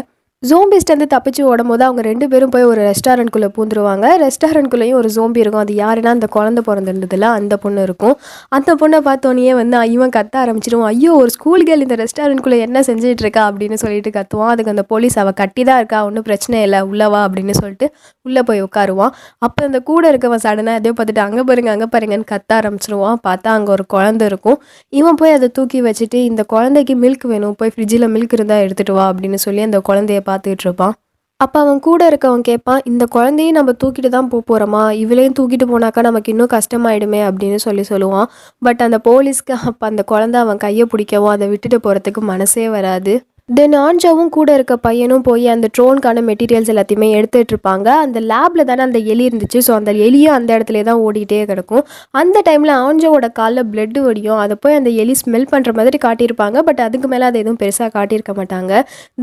ஜோம்பிஸ்டேருந்து 0.48 1.06
தப்பிச்சு 1.12 1.42
ஓடும்போது 1.48 1.82
அவங்க 1.86 2.02
ரெண்டு 2.06 2.26
பேரும் 2.32 2.52
போய் 2.52 2.64
ஒரு 2.68 2.80
ரெஸ்டாரண்ட்குள்ளே 2.88 3.48
பூந்துருவாங்க. 3.56 4.06
ரெஸ்டாரண்ட்குள்ளேயும் 4.22 4.98
ஒரு 5.00 5.08
ஜோம்பி 5.16 5.40
இருக்கும். 5.42 5.62
அது 5.64 5.72
யாருன்னா 5.80 6.12
அந்த 6.16 6.28
குழந்தை 6.36 6.60
பிறந்திருந்ததுல 6.68 7.26
அந்த 7.38 7.54
பொண்ணு 7.64 7.80
இருக்கும். 7.86 8.14
அந்த 8.56 8.74
பொண்ணை 8.80 8.98
பார்த்தோன்னே 9.08 9.52
வந்து 9.58 9.80
இவன் 9.94 10.12
கத்த 10.14 10.36
ஆரம்பிச்சிடும் 10.42 10.84
ஐயோ 10.90 11.10
ஒரு 11.22 11.32
ஸ்கூல் 11.34 11.64
கேர்ள் 11.70 11.84
இந்த 11.86 11.98
ரெஸ்டாரண்ட்குள்ளே 12.02 12.60
என்ன 12.66 12.82
செஞ்சுட்டு 12.88 13.24
இருக்கா? 13.26 13.42
அப்படின்னு 13.50 13.78
சொல்லிட்டு 13.82 14.12
கத்துவான். 14.16 14.52
அதுக்கு 14.54 14.72
அந்த 14.74 14.84
போலீஸ் 14.92 15.16
அவள் 15.24 15.36
கட்டி 15.42 15.64
தான் 15.70 15.80
இருக்கா? 15.82 16.00
ஒன்றும் 16.08 16.26
பிரச்சனை 16.30 16.62
இல்லை. 16.68 16.80
உள்ளவா 16.90 17.20
அப்படின்னு 17.26 17.56
சொல்லிட்டு 17.60 17.88
உள்ளே 18.28 18.44
போய் 18.50 18.64
உட்காருவான். 18.68 19.12
அப்போ 19.48 19.60
அந்த 19.68 19.82
கூட 19.90 20.14
இருக்கவன் 20.14 20.44
சடனாக 20.46 20.80
எதையோ 20.82 20.94
பார்த்துட்டு 20.96 21.24
அங்கே 21.26 21.44
பாருங்க 21.50 21.72
அங்கே 21.74 21.90
பாருங்கன்னு 21.96 22.28
கத்த 22.32 22.58
ஆரம்பிச்சிருவான். 22.60 23.20
பார்த்தா 23.28 23.52
அங்கே 23.58 23.72
ஒரு 23.76 23.86
குழந்தை 23.96 24.26
இருக்கும். 24.32 24.58
இவன் 25.02 25.20
போய் 25.22 25.36
அதை 25.38 25.50
தூக்கி 25.60 25.80
வச்சுட்டு 25.90 26.20
இந்த 26.30 26.44
குழந்தைக்கு 26.56 26.96
மில்க் 27.04 27.28
வேணும். 27.34 27.54
போய் 27.60 27.74
ஃப்ரிட்ஜில் 27.76 28.10
மில்க் 28.16 28.36
இருந்தால் 28.40 28.64
எடுத்துகிட்டு 28.66 28.98
வா 29.00 29.06
அப்படின்னு 29.12 29.40
சொல்லி 29.46 29.64
அந்த 29.68 29.80
குழந்தைய 29.90 30.18
பார்த்துட்டு 30.30 30.66
இருப்பான் 30.68 30.96
அப்போ 31.40 31.58
அவன் 31.60 31.78
கூட 31.86 32.00
இருக்கவன் 32.10 32.42
கேட்பான் 32.48 32.80
இந்த 32.84 33.04
குழந்தையும் 33.14 33.56
நம்ம 33.58 33.72
தூக்கிட்டு 33.82 34.08
தான் 34.14 34.28
போக 34.28 34.42
போகிறோமா 34.48 34.82
இவளையும் 35.02 35.36
தூக்கிட்டு 35.38 35.66
போனாக்கா 35.70 36.00
நமக்கு 36.08 36.32
இன்னும் 36.32 36.50
கஷ்டமாயிடுமே 36.56 37.20
அப்படின்னு 37.28 37.58
சொல்லி 37.64 37.84
சொல்லுவான். 37.92 38.28
பட் 38.62 38.82
அந்த 38.86 38.98
போலீஸ்க்கு 39.08 39.54
அப்போ 39.70 39.84
அந்த 39.90 40.02
குழந்தை 40.12 40.38
அவன் 40.40 40.60
கையை 40.64 40.86
பிடிக்கவும் 40.92 41.32
அதை 41.34 41.48
விட்டுட்டு 41.48 41.78
போகிறதுக்கு 41.86 42.22
மனசே 42.32 42.66
வராது. 42.76 43.14
தென் 43.58 43.72
ஆஞ்சாவும் 43.84 44.28
கூட 44.34 44.48
இருக்க 44.56 44.74
பையனும் 44.76 45.22
போய் 45.28 45.46
அந்த 45.52 45.68
ட்ரோனுக்கான 45.76 46.18
மெட்டீரியல்ஸ் 46.28 46.68
எல்லாத்தையுமே 46.72 47.06
எடுத்துகிட்டு 47.18 47.52
இருப்பாங்க. 47.54 47.88
அந்த 48.04 48.18
லேபில் 48.30 48.62
தானே 48.68 48.82
அந்த 48.82 48.98
எலி 49.12 49.24
இருந்துச்சு. 49.28 49.60
ஸோ 49.66 49.72
அந்த 49.78 49.92
எலியும் 50.06 50.34
அந்த 50.34 50.50
இடத்துல 50.56 50.82
தான் 50.88 51.00
ஓடிட்டே 51.06 51.38
கிடக்கும். 51.50 51.82
அந்த 52.20 52.42
டைமில் 52.48 52.72
ஆஞ்சாவோட 52.84 53.28
காலில் 53.38 53.64
பிளட்டு 53.72 54.02
வடியும். 54.04 54.38
அதை 54.44 54.56
போய் 54.60 54.74
அந்த 54.74 54.90
எலி 55.04 55.14
ஸ்மெல் 55.22 55.48
பண்ணுற 55.52 55.72
மாதிரி 55.78 55.98
காட்டியிருப்பாங்க. 56.06 56.62
பட் 56.68 56.82
அதுக்கு 56.86 57.08
மேலே 57.08 57.26
அதை 57.30 57.40
எதுவும் 57.40 57.60
பெருசாக 57.62 57.90
காட்டியிருக்க 57.96 58.34
மாட்டாங்க. 58.40 58.72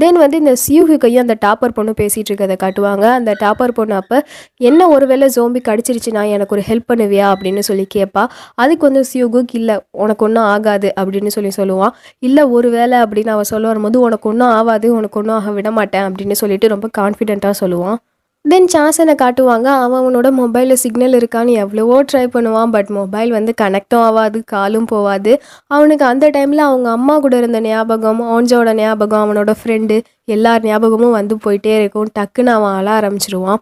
தென் 0.03 0.19
வந்து 0.23 0.37
இந்த 0.43 0.55
சியூஹுக்கையும் 0.65 1.23
அந்த 1.25 1.37
டாப்பர் 1.45 1.75
பொண்ணு 1.77 1.93
பேசிகிட்டு 2.01 2.33
இருக்கதை 2.33 2.57
காட்டுவாங்க. 2.65 3.05
அந்த 3.19 3.35
டாப்பர் 3.43 3.75
பொண்ணு 3.79 3.95
அப்போ 4.01 4.19
என்ன 4.71 4.89
ஒருவேளை 4.95 5.29
ஜோம்பி 5.37 5.63
கடிச்சிருச்சுன்னா 5.69 6.25
எனக்கு 6.35 6.55
ஒரு 6.57 6.65
ஹெல்ப் 6.71 6.87
பண்ணுவியா? 6.93 7.29
அப்படின்னு 7.35 7.65
சொல்லி 7.69 7.87
கேட்பா 7.97 8.25
அதுக்கு 8.65 8.85
வந்து 8.89 9.05
சியூகுக் 9.13 9.55
இல்லை 9.61 9.77
உனக்கு 10.03 10.25
ஒன்றும் 10.29 10.49
ஆகாது. 10.53 10.91
அப்படின்னு 10.99 11.33
சொல்லி 11.37 11.53
சொல்லுவான். 11.61 11.95
இல்லை 12.27 12.45
ஒரு 12.57 12.69
வேளை 12.77 12.99
அப்படின்னு 13.05 13.33
அவன் 13.37 13.51
சொல்ல 13.53 13.65
வரும்போது 13.67 13.97
உனக்கு 13.99 14.15
ஒன்றும் 14.21 14.49
ஆகாது 14.49 14.95
உனக்கு 14.95 15.19
ஒன்றும் 15.19 15.35
ஆக 15.35 15.51
விட 15.51 15.71
மாட்டேன் 15.71 16.05
அப்படின்னு 16.07 16.31
சொல்லிட்டு 16.31 16.67
ரொம்ப 16.67 16.89
கான்ஃபிடென்ட்டாக 16.97 17.55
சொல்லுவான். 17.61 17.97
தென் 18.45 18.67
சாசனை 18.67 19.13
காட்டுவாங்க 19.21 19.67
அவன் 19.83 19.99
அவனோட 20.01 20.27
மொபைலில் 20.39 20.81
சிக்னல் 20.83 21.13
இருக்கான்னு 21.13 21.53
எவ்வளவோ 21.63 22.03
ட்ரை 22.03 22.23
பண்ணுவான் 22.35 22.71
பட் 22.75 22.89
மொபைல் 22.89 23.31
வந்து 23.31 23.53
கனெக்டும் 23.61 24.03
ஆகாது 24.07 24.43
காலும் 24.43 24.85
போகாது 24.85 25.41
அவனுக்கு 25.67 26.05
அந்த 26.05 26.29
டைமில் 26.29 26.65
அவங்க 26.67 26.89
அம்மா 26.89 27.19
கூட 27.19 27.37
இருந்த 27.37 27.61
ஞாபகம் 27.61 28.21
ஆன்ஜோட 28.21 28.73
ஞாபகம் 28.73 29.23
அவனோட 29.25 29.53
ஃப்ரெண்டு 29.63 30.01
எல்லார் 30.25 30.63
ஞாபகமும் 30.63 31.11
வந்து 31.11 31.37
போயிட்டே 31.45 31.73
இருக்கும். 31.79 32.07
டக்குன்னு 32.19 32.53
அவன் 32.57 32.73
அழ 32.73 32.87
ஆரம்பிச்சிருவான். 32.99 33.61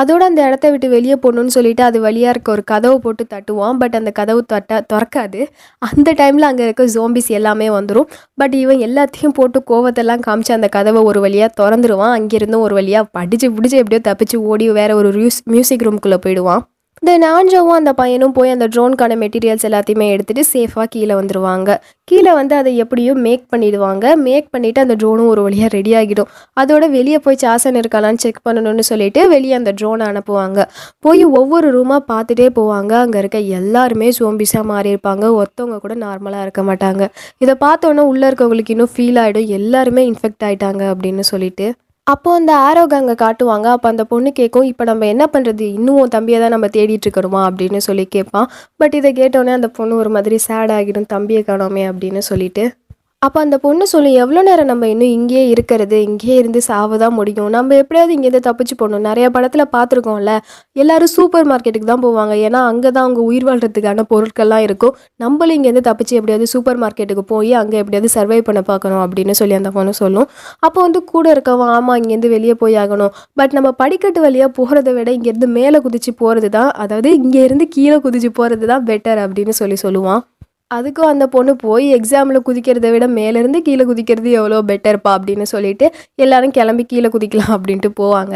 அதோட 0.00 0.22
அந்த 0.30 0.40
இடத்த 0.48 0.66
விட்டு 0.72 0.88
வெளியே 0.94 1.16
போகணுன்னு 1.24 1.54
சொல்லிட்டு 1.56 1.82
அது 1.88 1.98
வழியாக 2.06 2.32
இருக்க 2.34 2.50
ஒரு 2.54 2.64
கதவை 2.72 2.96
போட்டு 3.04 3.24
தட்டுவான். 3.34 3.78
பட் 3.82 3.96
அந்த 4.00 4.10
கதவு 4.18 4.42
தட்ட 4.52 4.80
திறக்காது. 4.92 5.40
அந்த 5.78 6.08
டைமில் 6.20 6.48
அங்கே 6.50 6.64
இருக்க 6.68 6.86
ஜோம்பிஸ் 6.96 7.30
எல்லாமே 7.38 7.68
வந்துடும் 7.78 8.08
பட் 8.42 8.56
இவன் 8.62 8.82
எல்லாத்தையும் 8.88 9.36
போட்டு 9.40 9.60
கோவத்தெல்லாம் 9.72 10.24
காமிச்சு 10.28 10.54
அந்த 10.58 10.70
கதவை 10.78 11.02
ஒரு 11.10 11.20
வழியாக 11.26 11.52
திறந்துருவான். 11.62 12.14
அங்கேருந்தும் 12.18 12.66
ஒரு 12.68 12.76
வழியாக 12.80 13.10
படிச்சு 13.18 13.48
பிடிச்சி 13.56 13.78
எப்படியோ 13.82 14.02
தப்பிச்சு 14.10 14.38
ஓடி 14.52 14.68
வேற 14.80 14.90
ஒரு 15.00 15.10
மியூசிக் 15.54 15.86
ரூம்குள்ளே 15.88 16.20
போயிடுவான். 16.26 16.64
தென் 17.02 17.24
ஆஞ்சோவும் 17.32 17.78
அந்த 17.78 17.92
பையனும் 17.92 18.34
போய் 18.36 18.52
அந்த 18.52 18.66
ட்ரோனுக்கான 18.74 19.16
மெட்டீரியல்ஸ் 19.22 19.66
எல்லாத்தையுமே 19.68 20.06
எடுத்துகிட்டு 20.12 20.42
சேஃபாக 20.52 20.86
கீழே 20.94 21.14
வந்துடுவாங்க 21.18 21.70
கீழே 22.04 22.32
வந்து 22.32 22.54
அதை 22.56 22.76
எப்படியும் 22.76 23.20
மேக் 23.26 23.44
பண்ணிடுவாங்க. 23.52 24.04
மேக் 24.26 24.48
பண்ணிவிட்டு 24.54 24.80
அந்த 24.84 24.94
ட்ரோனும் 24.94 25.28
ஒரு 25.32 25.42
வழியாக 25.42 25.70
ரெடி 25.76 25.92
ஆகிடும். 25.94 26.30
அதோட 26.60 26.84
வெளியே 26.90 27.18
போய் 27.18 27.40
சாசன் 27.44 27.78
இருக்காளான்னு 27.80 28.22
செக் 28.24 28.40
பண்ணணும்னு 28.48 28.84
சொல்லிட்டு 28.90 29.28
வெளியே 29.28 29.54
அந்த 29.54 29.72
ட்ரோனை 29.80 30.06
அனுப்புவாங்க. 30.12 30.58
போய் 31.00 31.24
ஒவ்வொரு 31.24 31.70
ரூமாக 31.78 32.02
பார்த்துட்டே 32.12 32.48
போவாங்க. 32.60 32.92
அங்கே 33.04 33.18
இருக்க 33.18 33.38
எல்லாருமே 33.60 34.10
சோம்பிஸாக 34.18 34.64
மாறி 34.64 34.94
இருப்பாங்க. 34.94 35.24
ஒருத்தவங்க 35.40 35.78
கூட 35.78 35.94
நார்மலாக 35.94 36.46
இருக்க 36.48 36.62
மாட்டாங்க. 36.62 37.06
இதை 37.38 37.56
பார்த்தோன்னே 37.66 38.04
உள்ளே 38.12 38.28
இருக்கவங்களுக்கு 38.28 38.76
இன்னும் 38.76 38.94
ஃபீல் 38.96 39.20
ஆகிடும் 39.24 39.50
எல்லாருமே 39.60 40.04
இன்ஃபெக்ட் 40.12 40.46
ஆகிட்டாங்க 40.48 40.84
அப்படின்னு 40.94 41.20
சொல்லிட்டு. 41.32 41.68
அப்போ 42.06 42.30
அந்த 42.38 42.52
ஆரோக் 42.66 42.92
அங்கே 42.98 43.14
காட்டுவாங்க. 43.22 43.66
அப்போ 43.76 43.88
அந்த 43.92 44.04
பொண்ணு 44.10 44.30
கேட்கும் 44.40 44.66
இப்போ 44.70 44.84
நம்ம 44.90 45.06
என்ன 45.12 45.24
பண்ணுறது 45.32 45.64
இன்னும் 45.76 45.98
உன் 46.00 46.12
தம்பியை 46.16 46.38
தான் 46.40 46.54
நம்ம 46.54 46.66
தேடிட்டு 46.76 47.06
இருக்கணுமா 47.06 47.40
அப்படின்னு 47.48 47.80
சொல்லி 47.88 48.04
கேட்பான். 48.16 48.46
பட் 48.80 48.94
இதை 48.98 49.10
கேட்டோன்னே 49.20 49.52
அந்த 49.58 49.68
பொண்ணு 49.78 49.94
ஒரு 50.02 50.10
மாதிரி 50.16 50.36
சேட் 50.48 50.72
ஆகிடும் 50.76 51.08
தம்பியை 51.14 51.42
காணோமே 51.48 51.84
அப்படின்னு 51.90 52.22
சொல்லிட்டு 52.30 52.64
அப்போ 53.24 53.38
அந்த 53.44 53.56
பொண்ணு 53.62 53.84
சொல்லி 53.92 54.10
எவ்வளோ 54.22 54.40
நேரம் 54.46 54.68
நம்ம 54.70 54.88
இன்னும் 54.92 55.12
இங்கேயே 55.16 55.44
இருக்கிறது? 55.52 55.96
இங்கேயே 56.08 56.34
இருந்து 56.40 56.60
சாவதான் 56.68 57.14
முடியும். 57.18 57.48
நம்ம 57.54 57.76
எப்படியாவது 57.82 58.12
இங்கேருந்து 58.16 58.42
தப்பிச்சு 58.48 58.74
போகணும். 58.80 59.04
நிறைய 59.08 59.26
படத்தில் 59.36 59.64
பார்த்துருக்கோம்ல 59.74 60.32
எல்லாரும் 60.82 61.12
சூப்பர் 61.14 61.46
மார்க்கெட்டுக்கு 61.50 61.88
தான் 61.92 62.04
போவாங்க. 62.04 62.34
ஏன்னா 62.48 62.60
அங்கே 62.70 62.90
தான் 62.96 63.06
அவங்க 63.06 63.22
உயிர் 63.30 63.46
வாழ்கிறதுக்கான 63.48 64.04
பொருட்கள்லாம் 64.12 64.64
இருக்கும். 64.66 64.94
நம்மளும் 65.24 65.56
இங்கேருந்து 65.58 65.84
தப்பிச்சு 65.88 66.18
எப்படியாவது 66.18 66.48
சூப்பர் 66.54 66.80
மார்க்கெட்டுக்கு 66.84 67.24
போய் 67.32 67.52
அங்கே 67.62 67.80
எப்படியாவது 67.82 68.10
சர்வை 68.16 68.40
பண்ண 68.50 68.62
பார்க்கணும் 68.70 69.02
அப்படின்னு 69.06 69.36
சொல்லி 69.40 69.56
அந்த 69.60 69.72
பொண்ணு 69.78 69.94
சொல்லும். 70.02 70.28
அப்போ 70.68 70.78
வந்து 70.86 71.02
கூட 71.14 71.26
இருக்கவன் 71.36 71.74
ஆமாம் 71.78 71.98
இங்கேருந்து 72.02 72.34
வெளியே 72.36 72.56
போய் 72.62 72.78
ஆகணும். 72.84 73.12
பட் 73.40 73.56
நம்ம 73.58 73.74
படிக்கட்டு 73.82 74.22
வழியாக 74.28 74.52
போகிறத 74.60 74.92
விட 75.00 75.10
இங்கேருந்து 75.18 75.50
மேலே 75.58 75.80
குதிச்சு 75.88 76.14
போகிறது 76.22 76.50
தான் 76.60 76.72
அதாவது 76.84 77.10
இங்கேருந்து 77.20 77.66
கீழே 77.76 77.98
குதிச்சு 78.06 78.32
போகிறது 78.40 78.66
தான் 78.74 78.86
பெட்டர் 78.92 79.22
அப்படின்னு 79.26 79.56
சொல்லி 79.62 79.78
சொல்லுவான். 79.86 80.22
அதுக்கும் 80.70 81.10
அந்த 81.12 81.24
பொண்ணு 81.26 81.56
போய் 81.56 81.86
எக்ஸாமில் 81.96 82.44
குதிக்கிறதை 82.46 82.90
விட 82.92 83.06
மேலேருந்து 83.18 83.58
கீழே 83.66 83.84
குதிக்கிறது 83.84 84.30
எவ்வளோ 84.30 84.60
பெட்டர்ப்பா 84.70 85.10
அப்படின்னு 85.16 85.46
சொல்லிட்டு 85.54 85.88
எல்லாரும் 86.14 86.50
கிளம்பி 86.50 86.84
கீழே 86.84 87.08
குதிக்கலாம் 87.08 87.52
அப்படின்ட்டு 87.56 87.90
போவாங்க. 88.00 88.34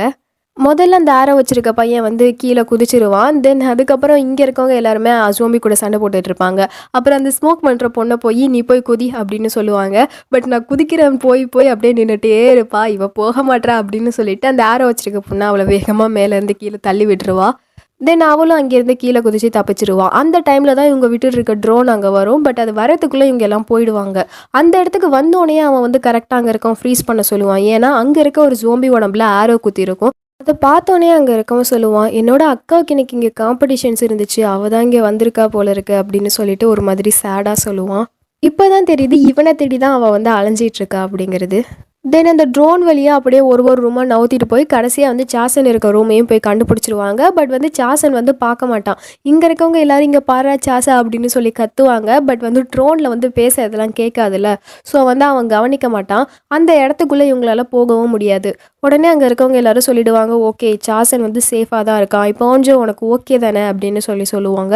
முதல்ல 0.57 0.99
அந்த 1.01 1.11
ஆரோ 1.13 1.33
வச்சிருக்க 1.39 1.71
பையன் 1.73 2.05
வந்து 2.07 2.25
கீழே 2.35 2.63
குதிச்சிருவான். 2.71 3.37
தென் 3.41 3.61
அதுக்கப்புறம் 3.73 4.17
இங்கே 4.17 4.43
இருக்கவங்க 4.47 4.75
எல்லாருமே 4.81 5.11
அசோம்பி 5.27 5.59
கூட 5.59 5.75
சண்டை 5.75 5.99
போட்டுட்டு 6.01 6.31
இருப்பாங்க. 6.31 6.61
அப்புறம் 6.91 7.19
அந்த 7.19 7.31
ஸ்மோக் 7.37 7.65
பண்ணுற 7.67 7.89
பொண்ணை 7.99 8.17
போய் 8.25 8.43
நீ 8.49 8.61
போய் 8.63 8.83
குதி 8.89 9.09
அப்படின்னு 9.21 9.51
சொல்லுவாங்க. 9.57 10.07
பட் 10.29 10.47
நான் 10.47 10.67
குதிக்கிறேன் 10.71 11.17
போய் 11.27 11.47
போய் 11.47 11.73
அப்படியே 11.75 11.93
நின்றுட்டே 12.01 12.35
இருப்பா. 12.57 12.87
இவ 12.97 13.09
போக 13.21 13.45
மாட்றா 13.51 13.77
அப்படின்னு 13.83 14.13
சொல்லிட்டு 14.19 14.49
அந்த 14.49 14.65
ஆரோ 14.65 14.91
வச்சிருக்க 14.91 15.23
பொண்ணை 15.31 15.47
அவ்வளோ 15.51 15.67
வேகமாக 15.67 16.11
மேலேருந்து 16.19 16.57
கீழே 16.59 16.81
தள்ளி 16.81 17.07
விட்டுருவா. 17.07 17.51
தென் 18.01 18.23
அவளும் 18.33 18.59
அங்கேருந்து 18.59 18.95
கீழே 19.01 19.21
குதிச்சு 19.25 19.49
தப்பிச்சிருவான் 19.57 20.13
அந்த 20.21 20.37
டைமில் 20.47 20.77
தான் 20.79 20.89
இவங்க 20.91 21.07
விட்டுட்டு 21.13 21.37
இருக்க 21.39 21.55
ட்ரோன் 21.65 21.91
அங்கே 21.95 22.11
வரும். 22.19 22.43
பட் 22.47 22.61
அது 22.63 22.73
வரத்துக்குள்ளே 22.79 23.27
இவங்க 23.31 23.45
எல்லாம் 23.49 23.67
போயிடுவாங்க. 23.71 24.19
அந்த 24.61 24.75
இடத்துக்கு 24.83 25.09
வந்தோடனே 25.19 25.57
அவன் 25.67 25.85
வந்து 25.87 26.01
கரெக்டாக 26.07 26.39
அங்கே 26.41 26.53
இருக்கவன் 26.55 26.79
ஃப்ரீஸ் 26.81 27.03
பண்ண 27.09 27.25
சொல்லுவான். 27.31 27.63
ஏன்னா 27.75 27.91
அங்கே 28.03 28.21
இருக்க 28.25 28.41
ஒரு 28.49 28.57
ஜோம்பி 28.63 28.91
உடம்புல 28.97 29.27
ஆரோ 29.41 29.57
குத்தி 29.67 29.85
இருக்கும் 29.89 30.15
அதை 30.43 30.55
பார்த்தோன்னே 30.67 31.11
அங்கே 31.19 31.33
இருக்கவன் 31.39 31.71
சொல்லுவான் 31.73 32.11
என்னோட 32.21 32.43
அக்காவுக்கு 32.55 32.95
இன்னைக்கு 32.95 33.17
இங்கே 33.19 33.33
காம்படிஷன்ஸ் 33.43 34.03
இருந்துச்சு. 34.07 34.41
அவள் 34.55 34.73
தான் 34.75 34.85
இங்கே 34.87 35.03
வந்திருக்கா 35.09 35.45
போல 35.57 35.75
இருக்கு 35.77 35.95
அப்படின்னு 36.03 36.33
சொல்லிட்டு 36.39 36.67
ஒரு 36.73 36.85
மாதிரி 36.89 37.13
சேடாக 37.23 37.57
சொல்லுவான். 37.67 38.07
இப்போ 38.43 38.67
தான் 38.75 38.89
தெரியுது 38.91 39.17
இவனை 39.31 39.53
தேடி 39.61 39.79
தான் 39.85 39.97
அவள் 39.99 40.15
வந்து 40.17 40.31
அலைஞ்சிட்டு 40.39 40.81
இருக்கா 40.83 41.01
அப்படிங்கிறது. 41.07 41.61
தென் 42.05 42.29
அந்த 42.31 42.45
ட்ரோன் 42.57 42.83
வழியாக 42.89 43.19
அப்படியே 43.19 43.41
ஒரு 43.49 43.63
ஒரு 43.71 43.81
ரூமாக 43.87 44.07
நவுத்திட்டு 44.13 44.47
போய் 44.53 44.65
கடைசியாக 44.75 45.11
வந்து 45.13 45.25
சாசன் 45.33 45.67
இருக்க 45.71 45.89
ரூமையும் 45.97 46.29
போய் 46.31 46.41
கண்டுபிடிச்சிருவாங்க. 46.47 47.23
பட் 47.37 47.51
வந்து 47.55 47.69
சாசன் 47.79 48.15
வந்து 48.19 48.33
பார்க்க 48.45 48.67
மாட்டான். 48.67 48.99
இங்கே 49.31 49.45
இருக்கவங்க 49.49 49.79
எல்லாரும் 49.85 50.09
இங்கே 50.09 50.23
பாரா 50.31 50.55
சாசா 50.67 50.93
அப்படின்னு 51.01 51.31
சொல்லி 51.35 51.51
கத்துவாங்க. 51.59 52.11
பட் 52.29 52.43
வந்து 52.47 52.61
ட்ரோனில் 52.75 53.09
வந்து 53.09 53.29
பேச 53.31 53.65
இதெல்லாம் 53.67 53.95
கேட்காதுல்ல. 54.01 54.51
ஸோ 54.93 55.05
வந்து 55.11 55.27
அவன் 55.31 55.51
கவனிக்க 55.55 55.89
மாட்டான். 55.97 56.25
அந்த 56.49 56.71
இடத்துக்குள்ளே 56.85 57.27
இவங்களால 57.33 57.65
போகவும் 57.77 58.15
முடியாது. 58.17 58.53
உடனே 58.87 59.11
அங்கே 59.13 59.27
இருக்கவங்க 59.31 59.61
எல்லாரும் 59.63 59.89
சொல்லிடுவாங்க 59.89 60.37
ஓகே 60.51 60.71
சாசன் 60.89 61.27
வந்து 61.29 61.43
சேஃபாக 61.51 61.83
தான் 61.91 62.01
இருக்கான். 62.03 62.27
இப்போ 62.33 62.47
கொஞ்சம் 62.55 62.81
உனக்கு 62.85 63.05
ஓகே 63.17 63.39
தானே? 63.47 63.65
அப்படின்னு 63.73 64.03
சொல்லி 64.09 64.29
சொல்லுவாங்க. 64.35 64.75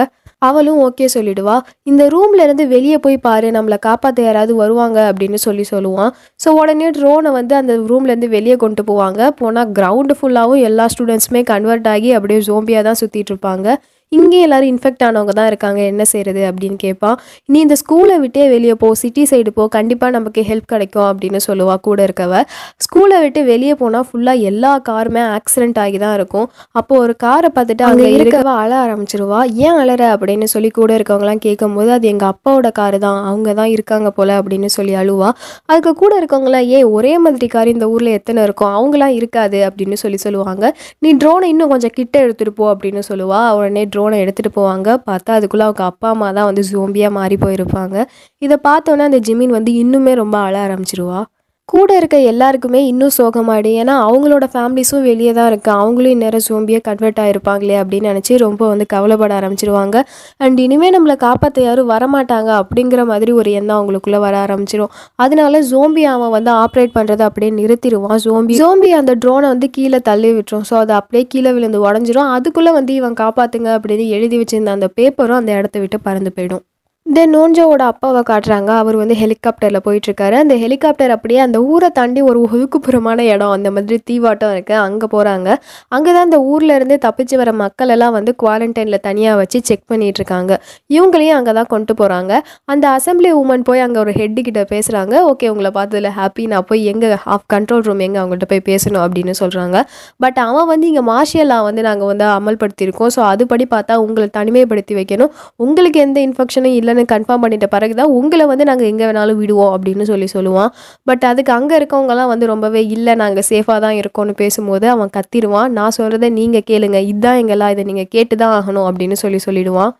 அவளும் 0.48 0.80
ஓகே 0.86 1.06
சொல்லிடுவா. 1.16 1.56
இந்த 1.90 2.02
ரூம்ல 2.14 2.44
இருந்து 2.46 2.64
வெளியே 2.74 2.98
போய் 3.04 3.16
பாரு 3.26 3.48
நம்மளை 3.56 3.78
காப்பாற்ற 3.88 4.20
யாராவது 4.28 4.54
வருவாங்க 4.62 4.98
அப்படின்னு 5.10 5.40
சொல்லி 5.46 5.64
சொல்லுவான். 5.72 6.10
ஸோ 6.44 6.50
உடனே 6.60 6.88
ட்ரோனை 6.98 7.32
வந்து 7.38 7.54
அந்த 7.60 7.74
ரூம்லேருந்து 7.90 8.30
வெளியே 8.36 8.56
கொண்டு 8.64 8.84
போவாங்க. 8.90 9.30
போனால் 9.40 9.72
கிரவுண்டு 9.78 10.16
ஃபுல்லாகவும் 10.20 10.64
எல்லா 10.70 10.86
ஸ்டூடெண்ட்ஸுமே 10.94 11.42
கன்வெர்ட் 11.52 11.90
ஆகி 11.94 12.10
அப்படியே 12.18 12.40
ஜோம்பியாக 12.50 12.86
தான் 12.88 13.00
சுற்றிட்டு 13.02 13.32
இருப்பாங்க. 13.34 13.68
இங்கே 14.16 14.40
எல்லாரும் 14.46 14.70
இன்ஃபெக்ட் 14.72 15.04
ஆனவங்க 15.06 15.34
தான் 15.38 15.48
இருக்காங்க. 15.50 15.80
என்ன 15.92 16.04
செய்யறது 16.12 16.42
அப்படின்னு 16.50 16.78
கேட்பான் 16.84 17.16
நீ 17.52 17.58
இந்த 17.66 17.76
ஸ்கூலை 17.82 18.16
விட்டே 18.24 18.44
வெளியே 18.54 18.74
போ 18.82 18.88
சிட்டி 19.02 19.24
சைடு 19.30 19.50
போ 19.58 19.64
கண்டிப்பாக 19.76 20.12
நமக்கு 20.16 20.40
ஹெல்ப் 20.50 20.68
கிடைக்கும் 20.72 21.06
அப்படின்னு 21.10 21.40
சொல்லுவா 21.46 21.76
கூட 21.88 21.98
இருக்கவ. 22.08 22.42
ஸ்கூலை 22.86 23.18
விட்டு 23.24 23.40
வெளியே 23.52 23.74
போனால் 23.82 24.06
ஃபுல்லாக 24.08 24.46
எல்லா 24.50 24.72
காருமே 24.88 25.22
ஆக்சிடென்ட் 25.38 25.80
ஆகி 25.84 25.98
தான் 26.04 26.14
இருக்கும். 26.18 26.46
அப்போ 26.80 26.94
ஒரு 27.04 27.16
காரை 27.24 27.50
பார்த்துட்டு 27.56 27.86
அங்கே 27.90 28.08
இருக்கவ 28.16 28.52
அழ 28.62 28.72
ஆரம்பிச்சிருவா. 28.84 29.40
ஏன் 29.66 29.78
அழற 29.82 30.02
அப்படின்னு 30.14 30.48
சொல்லி 30.54 30.70
கூட 30.80 30.90
இருக்கவங்களாம் 30.98 31.42
கேட்கும்போது 31.46 31.90
அது 31.96 32.06
எங்கள் 32.12 32.30
அப்பாவோட 32.32 32.70
காரு 32.80 32.98
தான். 33.06 33.20
அவங்க 33.30 33.54
தான் 33.60 33.72
இருக்காங்க 33.76 34.10
போல 34.18 34.38
அப்படின்னு 34.40 34.70
சொல்லி 34.76 34.94
அழுவா. 35.02 35.30
அதுக்கு 35.70 35.92
கூட 36.02 36.12
இருக்கவங்களாம் 36.20 36.68
ஏன் 36.76 36.86
ஒரே 36.96 37.12
மாதிரி 37.24 37.46
கார் 37.54 37.74
இந்த 37.74 37.88
ஊரில் 37.94 38.12
எத்தனை 38.18 38.42
இருக்கும்? 38.48 38.72
அவங்களாம் 38.78 39.14
இருக்காது. 39.18 39.58
அப்படின்னு 39.68 39.96
சொல்லி 40.02 40.18
சொல்லுவாங்க. 40.26 40.64
நீ 41.04 41.10
ட்ரோனை 41.22 41.48
இன்னும் 41.52 41.72
கொஞ்சம் 41.72 41.94
கிட்ட 41.98 42.14
எடுத்துகிட்டு 42.24 42.56
போ 42.60 42.66
அப்படின்னு 42.74 43.02
சொல்லுவா. 43.10 43.40
உடனே 43.58 43.82
ட்ரோனை 43.84 44.02
எடுத்துகிட்டு 44.12 44.56
போவாங்க. 44.60 44.88
பார்த்தா 45.06 45.30
அதுக்குள்ளே 45.34 45.64
அவங்க 45.64 45.84
அப்பா 45.84 46.08
அம்மா 46.08 46.32
தான் 46.32 46.44
வந்து 46.44 46.62
ஜோம்பியாக 46.62 47.12
மாறி 47.12 47.36
போயிருப்பாங்க. 47.36 48.04
இதை 48.38 48.56
பார்த்தோன்னே 48.68 49.00
அந்த 49.00 49.18
ஜிமின் 49.18 49.50
வந்து 49.50 49.72
இன்னுமே 49.72 50.14
ரொம்ப 50.14 50.38
அழ 50.38 50.58
ஆரம்பிச்சிருவா. 50.66 51.24
கூட 51.72 51.90
இருக்க 51.98 52.16
எல்லாருக்குமே 52.30 52.80
இன்னும் 52.88 53.12
சோகமாயிடு 53.16 53.70
ஏன்னா 53.82 53.94
அவங்களோட 54.06 54.44
ஃபேமிலிஸும் 54.52 55.04
வெளியே 55.08 55.32
தான் 55.38 55.48
இருக்கு. 55.50 55.70
அவங்களும் 55.82 56.12
இந்நேரம் 56.14 56.44
ஜோம்பியாக 56.46 56.82
கன்வெர்ட் 56.88 57.20
ஆகிருப்பாங்களே 57.22 57.76
அப்படின்னு 57.80 58.10
நினச்சி 58.12 58.34
ரொம்ப 58.44 58.62
வந்து 58.72 58.84
கவலைப்பட 58.92 59.32
ஆரம்பிச்சிருவாங்க. 59.38 59.96
அண்ட் 60.44 60.58
இனிமேல் 60.64 60.94
நம்மளை 60.96 61.16
காப்பாற்ற 61.24 61.62
யாரும் 61.68 61.90
வரமாட்டாங்க 61.94 62.50
அப்படிங்கிற 62.62 63.04
மாதிரி 63.12 63.32
ஒரு 63.40 63.52
எண்ணம் 63.60 63.76
அவங்களுக்குள்ளே 63.78 64.20
வர 64.26 64.36
ஆரம்பிச்சிடும் 64.44 64.92
அதனால 65.26 65.62
ஜோம்பி 65.70 66.04
அவன் 66.12 66.34
வந்து 66.36 66.52
ஆப்ரேட் 66.64 66.94
பண்ணுறதை 66.98 67.24
அப்படியே 67.28 67.52
நிறுத்திடுவான். 67.60 68.18
ஜோம்பி 68.26 68.60
ஜோம்பி 68.62 68.92
அந்த 69.00 69.14
ட்ரோனை 69.24 69.48
வந்து 69.54 69.70
கீழே 69.78 70.00
தள்ளி 70.10 70.30
விட்டுரும். 70.36 70.66
ஸோ 70.70 70.76
அதை 70.82 70.94
அப்படியே 71.00 71.24
கீழே 71.34 71.52
விழுந்து 71.58 71.80
உடஞ்சிரும். 71.88 72.30
அதுக்குள்ளே 72.36 72.74
வந்து 72.78 72.94
இவன் 73.00 73.18
காப்பாற்றுங்க 73.24 73.70
அப்படின்னு 73.78 74.06
எழுதி 74.18 74.38
வச்சிருந்த 74.42 74.76
அந்த 74.78 74.90
பேப்பரும் 75.00 75.40
அந்த 75.42 75.52
இடத்த 75.60 75.78
விட்டு 75.84 76.00
பறந்து 76.08 76.32
போயிடும். 76.38 76.64
தென் 77.06 77.32
நோஞ்சோவோட 77.34 77.82
அப்பாவை 77.92 78.20
காட்டுறாங்க. 78.28 78.70
அவர் 78.82 78.96
வந்து 79.00 79.14
ஹெலிகாப்டரில் 79.22 79.80
போயிட்டுருக்காரு. 79.86 80.36
அந்த 80.42 80.54
ஹெலிகாப்டர் 80.62 81.12
அப்படியே 81.14 81.40
அந்த 81.44 81.58
ஊரை 81.72 81.88
தாண்டி 81.98 82.20
ஒரு 82.30 82.38
ஒதுக்குப்புறமான 82.46 83.18
இடம். 83.32 83.52
அந்த 83.56 83.68
மாதிரி 83.74 83.96
தீவாட்டம் 84.10 84.52
இருக்குது 84.54 84.78
அங்கே 84.84 85.06
போகிறாங்க 85.14 85.48
அங்கே 85.96 86.10
தான் 86.16 86.26
அந்த 86.28 86.38
ஊரில் 86.52 86.74
இருந்து 86.76 86.96
தப்பிச்சு 87.04 87.36
வர 87.40 87.50
மக்கள் 87.62 87.90
எல்லாம் 87.94 88.14
வந்து 88.18 88.32
குவாரண்டைனில் 88.42 89.00
தனியாக 89.08 89.40
வச்சு 89.40 89.58
செக் 89.68 89.84
பண்ணிட்டு 89.92 90.20
இருக்காங்க 90.22 90.58
இவங்களையும் 90.96 91.36
அங்கே 91.38 91.54
தான் 91.58 91.70
கொண்டு 91.74 91.94
போகிறாங்க 92.00 92.32
அந்த 92.74 92.86
அசம்பிளி 92.96 93.32
உமன் 93.42 93.66
போய் 93.68 93.84
அங்கே 93.86 94.00
ஒரு 94.04 94.14
ஹெட்டுக்கிட்ட 94.20 94.64
பேசுகிறாங்க 94.72 95.14
ஓகே 95.32 95.50
உங்களை 95.54 95.72
பார்த்ததில் 95.78 96.10
ஹாப்பி 96.18 96.46
நான் 96.54 96.66
போய் 96.72 96.82
எங்கே 96.94 97.10
ஆஃப் 97.36 97.46
கண்ட்ரோல் 97.54 97.84
ரூம் 97.88 98.02
எங்கே 98.08 98.20
அவங்கள்ட்ட 98.22 98.48
போய் 98.54 98.64
பேசணும் 98.70 99.02
அப்படின்னு 99.04 99.36
சொல்கிறாங்க 99.42 99.76
பட் 100.24 100.40
அவன் 100.48 100.68
வந்து 100.72 100.88
இங்கே 100.92 101.04
மார்ஷியலாக 101.12 101.68
வந்து 101.68 101.84
நாங்கள் 101.90 102.12
வந்து 102.12 102.28
அமல்படுத்தியிருக்கோம். 102.38 103.12
ஸோ 103.18 103.22
அதுபடி 103.34 103.66
பார்த்தா 103.76 104.00
உங்களை 104.06 104.28
தனிமைப்படுத்தி 104.40 104.96
வைக்கணும். 105.02 105.32
உங்களுக்கு 105.66 106.00
எந்த 106.08 106.18
இன்ஃபெக்ஷனும் 106.28 106.76
இல்லை 106.80 106.92
இல்லைன்னு 106.94 107.12
கன்ஃபார்ம் 107.14 107.42
பண்ணிட்ட 107.44 107.66
பிறகு 107.74 107.94
தான் 108.00 108.12
உங்களை 108.18 108.44
வந்து 108.52 108.64
நாங்கள் 108.70 108.88
எங்கே 108.92 109.04
வேணாலும் 109.08 109.40
விடுவோம் 109.42 109.72
அப்படின்னு 109.76 110.04
சொல்லி 110.12 110.28
சொல்லுவான். 110.36 110.70
பட் 111.10 111.24
அதுக்கு 111.30 111.52
அங்கே 111.58 111.74
இருக்கவங்கலாம் 111.80 112.30
வந்து 112.32 112.46
ரொம்பவே 112.52 112.82
இல்லை 112.96 113.14
நாங்கள் 113.22 113.46
சேஃபாக 113.50 113.78
தான் 113.86 113.98
இருக்கோம்னு 114.02 114.34
பேசும்போது 114.42 114.88
அவன் 114.94 115.14
கத்திடுவான். 115.18 115.70
நான் 115.78 115.96
சொல்கிறத 115.98 116.30
நீங்கள் 116.40 116.66
கேளுங்க. 116.70 117.00
இதுதான் 117.10 117.40
எங்கெல்லாம் 117.42 117.74
இதை 117.76 117.84
நீங்கள் 117.90 118.10
கேட்டு 118.16 118.36
தான் 118.44 118.54
ஆகணும் 118.58 118.88
அப்படின்னு 118.90 119.18
சொல்லி 119.24 119.40
சொல்லிடுவான். 119.48 119.92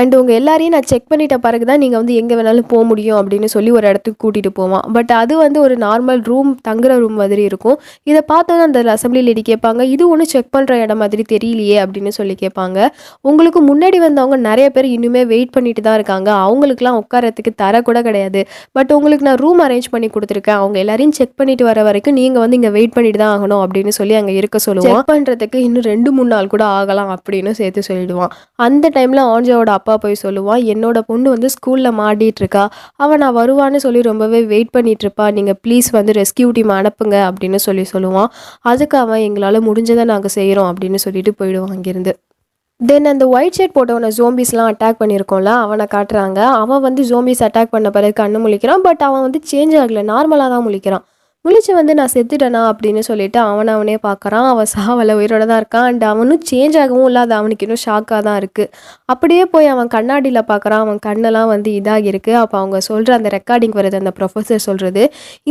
அண்ட் 0.00 0.14
உங்கள் 0.18 0.36
எல்லாரையும் 0.40 0.74
நான் 0.76 0.88
செக் 0.92 1.08
பண்ணிட்ட 1.10 1.36
பிறகு 1.46 1.64
தான் 1.70 1.80
நீங்கள் 1.84 2.00
வந்து 2.02 2.14
எங்கே 2.20 2.34
வேணாலும் 2.38 2.68
போக 2.72 2.82
முடியும் 2.90 3.18
அப்படின்னு 3.20 3.48
சொல்லி 3.54 3.70
ஒரு 3.78 3.86
இடத்துக்கு 3.90 4.20
கூட்டிகிட்டு 4.24 4.52
போவான். 4.60 4.84
பட் 4.96 5.12
அது 5.20 5.34
வந்து 5.44 5.58
ஒரு 5.66 5.74
நார்மல் 5.84 6.22
ரூம் 6.30 6.50
தங்குற 6.68 6.92
ரூம் 7.02 7.16
மாதிரி 7.22 7.42
இருக்கும். 7.50 7.76
இதை 8.10 8.22
பார்த்தோன்னா 8.32 8.66
அந்த 8.68 8.82
அசம்பிளி 8.96 9.22
லேடி 9.28 9.44
கேட்பாங்க 9.50 9.82
இது 9.94 10.04
ஒன்றும் 10.12 10.30
செக் 10.34 10.52
பண்ணுற 10.56 10.78
இடம் 10.84 11.00
மாதிரி 11.02 11.24
தெரியலையே 11.34 11.76
அப்படின்னு 11.84 12.12
சொல்லி 12.18 12.36
கேட்பாங்க. 12.44 12.78
உங்களுக்கு 13.30 13.62
முன்னாடி 13.70 14.00
வந்தவங்க 14.06 14.38
நிறைய 14.48 14.68
பேர் 14.76 14.88
இன்னுமே 14.96 15.24
வெயிட் 15.32 15.54
பண்ணிட்டு 15.56 15.84
தான் 15.88 15.98
இருக்காங்க. 16.00 16.30
அவங்களுக்குலாம் 16.46 16.98
உட்காரத்துக்கு 17.02 17.52
தர 17.62 17.82
கூட 17.88 17.98
கிடையாது. 18.08 18.42
பட் 18.78 18.92
உங்களுக்கு 18.98 19.26
நான் 19.28 19.40
ரூம் 19.44 19.62
அரேஞ்ச் 19.66 19.90
பண்ணி 19.94 20.10
கொடுத்துருக்கேன். 20.16 20.58
அவங்க 20.62 20.78
எல்லாரையும் 20.84 21.16
செக் 21.18 21.36
பண்ணிட்டு 21.40 21.64
வர 21.70 21.82
வரைக்கும் 21.88 22.18
நீங்கள் 22.20 22.42
வந்து 22.44 22.58
இங்கே 22.60 22.72
வெயிட் 22.78 22.94
பண்ணிட்டு 22.96 23.20
தான் 23.24 23.32
ஆகணும் 23.36 23.62
அப்படின்னு 23.64 23.94
சொல்லி 24.00 24.14
அங்கே 24.20 24.34
இருக்க 24.40 24.58
சொல்லுவோம் 24.66 24.96
செக் 24.96 25.10
பண்ணுறதுக்கு 25.12 25.58
இன்னும் 25.66 25.86
ரெண்டு 25.92 26.10
மூணு 26.16 26.30
நாள் 26.34 26.52
கூட 26.54 26.64
ஆகலாம் 26.78 27.12
அப்படின்னு 27.16 27.52
சேர்த்து 27.60 27.82
சொல்லிடுவான். 27.90 28.32
அந்த 28.66 28.90
டைமில் 28.96 29.22
ஆஞ்சோட 29.32 29.70
அப்பா 29.82 29.96
போய் 30.06 30.22
சொல்லுவான் 30.24 30.64
என்னோட 30.72 30.98
பொண்ணு 31.10 31.28
வந்து 31.34 31.50
ஸ்கூலில் 31.54 31.96
மாட்டிட்டு 32.00 32.42
இருக்கா 32.42 32.64
அவன் 33.04 33.22
நான் 33.24 33.38
வருவான்னு 33.40 33.84
சொல்லி 33.84 34.02
ரொம்பவே 34.10 34.42
வெயிட் 34.54 34.74
பண்ணிகிட்ருப்பா 34.76 35.26
நீங்கள் 35.38 35.58
ப்ளீஸ் 35.64 35.88
வந்து 35.98 36.12
ரெஸ்கியூ 36.18 36.50
டீம் 36.58 36.72
அனுப்புங்க 36.80 37.16
அப்படின்னு 37.28 37.60
சொல்லி 37.68 37.86
சொல்லுவான். 37.94 38.30
அதுக்கு 38.72 38.96
அவன் 39.04 39.24
எங்களால் 39.28 39.66
முடிஞ்சதை 39.68 40.04
நாங்கள் 40.12 40.34
செய்கிறோம் 40.36 40.68
அப்படின்னு 40.72 41.00
சொல்லிட்டு 41.06 41.32
போயிடுவான் 41.40 41.74
அங்கேருந்து. 41.76 42.14
தென் 42.80 43.08
அந்த 43.10 43.24
ஒயிட் 43.34 43.56
ஷர்ட் 43.56 43.74
போட்டவனை 43.76 44.08
ஜோம்பிஸ்லாம் 44.18 44.70
அட்டாக் 44.70 45.00
பண்ணியிருக்கோம்ல 45.00 45.50
அவனை 45.64 45.84
காட்டுறாங்க. 45.94 46.38
அவன் 46.62 46.82
வந்து 46.86 47.02
ஜோம்பிஸ் 47.10 47.42
அட்டாக் 47.46 47.72
பண்ண 47.74 47.90
பிறகு 47.96 48.14
கண்ணு 48.20 48.38
முழிக்கிறான் 48.44 48.84
பட் 48.86 49.02
அவன் 49.08 49.24
வந்து 49.26 49.40
சேஞ்ச் 49.50 49.74
ஆகலை. 49.82 50.02
நார்மலாக 50.12 50.50
தான் 50.54 50.64
முழிக்கிறான். 50.68 51.04
முழிச்சு 51.44 51.72
வந்து 51.76 51.92
நான் 51.98 52.10
செத்துட்டேனா 52.12 52.60
அப்படின்னு 52.70 53.00
சொல்லிட்டு 53.06 53.38
அவனை 53.50 53.70
அவனே 53.76 53.94
பார்க்குறான். 54.04 54.44
அவன் 54.50 54.68
சாவலை 54.72 55.14
உயிரோட 55.18 55.44
தான் 55.50 55.60
இருக்கான். 55.62 55.86
அண்ட் 55.90 56.04
அவனும் 56.10 56.42
சேஞ்ச் 56.50 56.76
ஆகவும் 56.82 57.06
இல்லாத 57.08 57.32
அவனுக்கு 57.38 57.64
இன்னும் 57.66 57.80
ஷாக்காக 57.84 58.20
தான் 58.26 58.38
இருக்குது 58.40 58.68
அப்படியே 59.12 59.44
போய் 59.54 59.68
அவன் 59.72 59.90
கண்ணாடியில் 59.94 60.40
பார்க்குறான். 60.50 60.82
அவன் 60.84 61.00
கண்ணெல்லாம் 61.06 61.48
வந்து 61.54 61.70
இதாகி 61.78 62.08
இருக்குது 62.12 62.36
அப்போ 62.42 62.56
அவங்க 62.60 62.80
சொல்கிற 62.88 63.14
அந்த 63.18 63.32
ரெக்கார்டிங் 63.36 63.74
வருது 63.78 63.98
அந்த 64.02 64.12
ப்ரொஃபஸர் 64.18 64.62
சொல்கிறது 64.66 65.02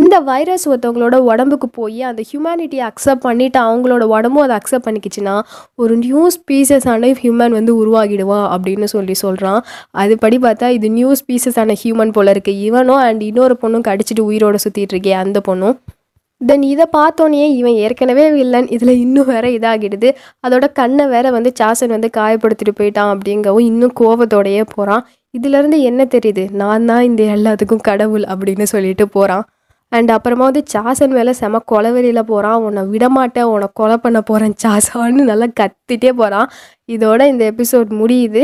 இந்த 0.01 0.15
வைரஸ் 0.29 0.65
ஒருத்தவங்களோட 0.71 1.19
உடம்புக்கு 1.31 1.69
போய் 1.79 2.01
அந்த 2.11 2.23
ஹியூமனிட்டியை 2.31 2.85
அக்செப்ட் 2.89 3.23
பண்ணிவிட்டு 3.27 3.61
அவங்களோட 3.67 4.07
உடம்பும் 4.15 4.45
அதை 4.45 4.55
அக்செப்ட் 4.59 4.87
பண்ணிக்கிச்சுன்னா 4.87 5.35
ஒரு 5.75 5.95
நியூ 6.05 6.23
ஸ்பீசஸான 6.37 7.11
ஹியூமன் 7.21 7.57
வந்து 7.59 7.75
உருவாகிடுவான் 7.81 8.47
அப்படின்னு 8.53 8.89
சொல்லி 8.95 9.17
சொல்கிறான் 9.25 9.61
அதுபடி 10.05 10.39
பார்த்தா 10.47 10.69
இது 10.79 10.93
நியூ 10.97 11.11
ஸ்பீசஸான 11.23 11.77
ஹியூமன் 11.83 12.15
போல 12.19 12.37
இருக்குது 12.37 12.63
இவனும் 12.69 13.03
அண்ட் 13.09 13.23
இன்னொரு 13.29 13.57
பொண்ணும் 13.65 13.87
கடிச்சிட்டு 13.91 14.27
உயிரோட 14.31 14.57
சுற்றிட்டு 14.65 14.95
இருக்கே 14.97 15.15
அந்த 15.25 15.39
பொண்ணும். 15.47 15.77
தென் 16.41 16.63
இதை 16.63 16.85
பார்த்தோன்னே 16.97 17.45
இவன் 17.59 17.75
ஏற்கனவே 17.85 18.25
வில்லன். 18.31 18.67
இதில் 18.75 18.93
இன்னும் 19.03 19.29
வேற 19.33 19.45
இதாகிடுது. 19.57 20.09
அதோட 20.47 20.65
கண்ணை 20.79 21.05
வேற 21.05 21.25
வந்து 21.31 21.51
சாசன் 21.59 21.93
வந்து 21.95 22.09
காயப்படுத்திட்டு 22.17 22.73
போயிட்டான் 22.79 23.11
அப்படிங்கவும் 23.13 23.67
இன்னும் 23.71 23.95
கோபத்தோடையே 24.01 24.63
போகிறான் 24.75 25.03
இதுலேருந்து 25.33 25.77
என்ன 25.89 26.01
தெரியுது? 26.15 26.43
நான் 26.61 26.87
தான் 26.91 27.03
இந்த 27.09 27.23
எல்லாத்துக்கும் 27.35 27.85
கடவுள் 27.89 28.25
அப்படின்னு 28.31 28.65
சொல்லிட்டு 28.73 29.05
போகிறான் 29.09 29.45
அண்ட் 29.91 30.11
அப்புறமா 30.15 30.43
வந்து 30.49 30.63
சாசன் 30.73 31.13
மேலே 31.17 31.31
செம 31.39 31.61
கொலவெறியில் 31.71 32.29
போகிறான் 32.31 32.59
உன்னை 32.67 32.83
விடமாட்டேன். 32.93 33.49
உன்னை 33.53 33.67
கொலை 33.79 33.97
பண்ண 33.97 34.19
போகிறேன் 34.29 34.55
சாசான்னு 34.63 35.23
நல்லா 35.31 35.47
கத்திட்டே 35.59 36.11
போகிறான் 36.21 36.47
இதோட 36.89 37.21
இந்த 37.33 37.43
எபிசோட் 37.51 37.89
முடியுது. 38.01 38.43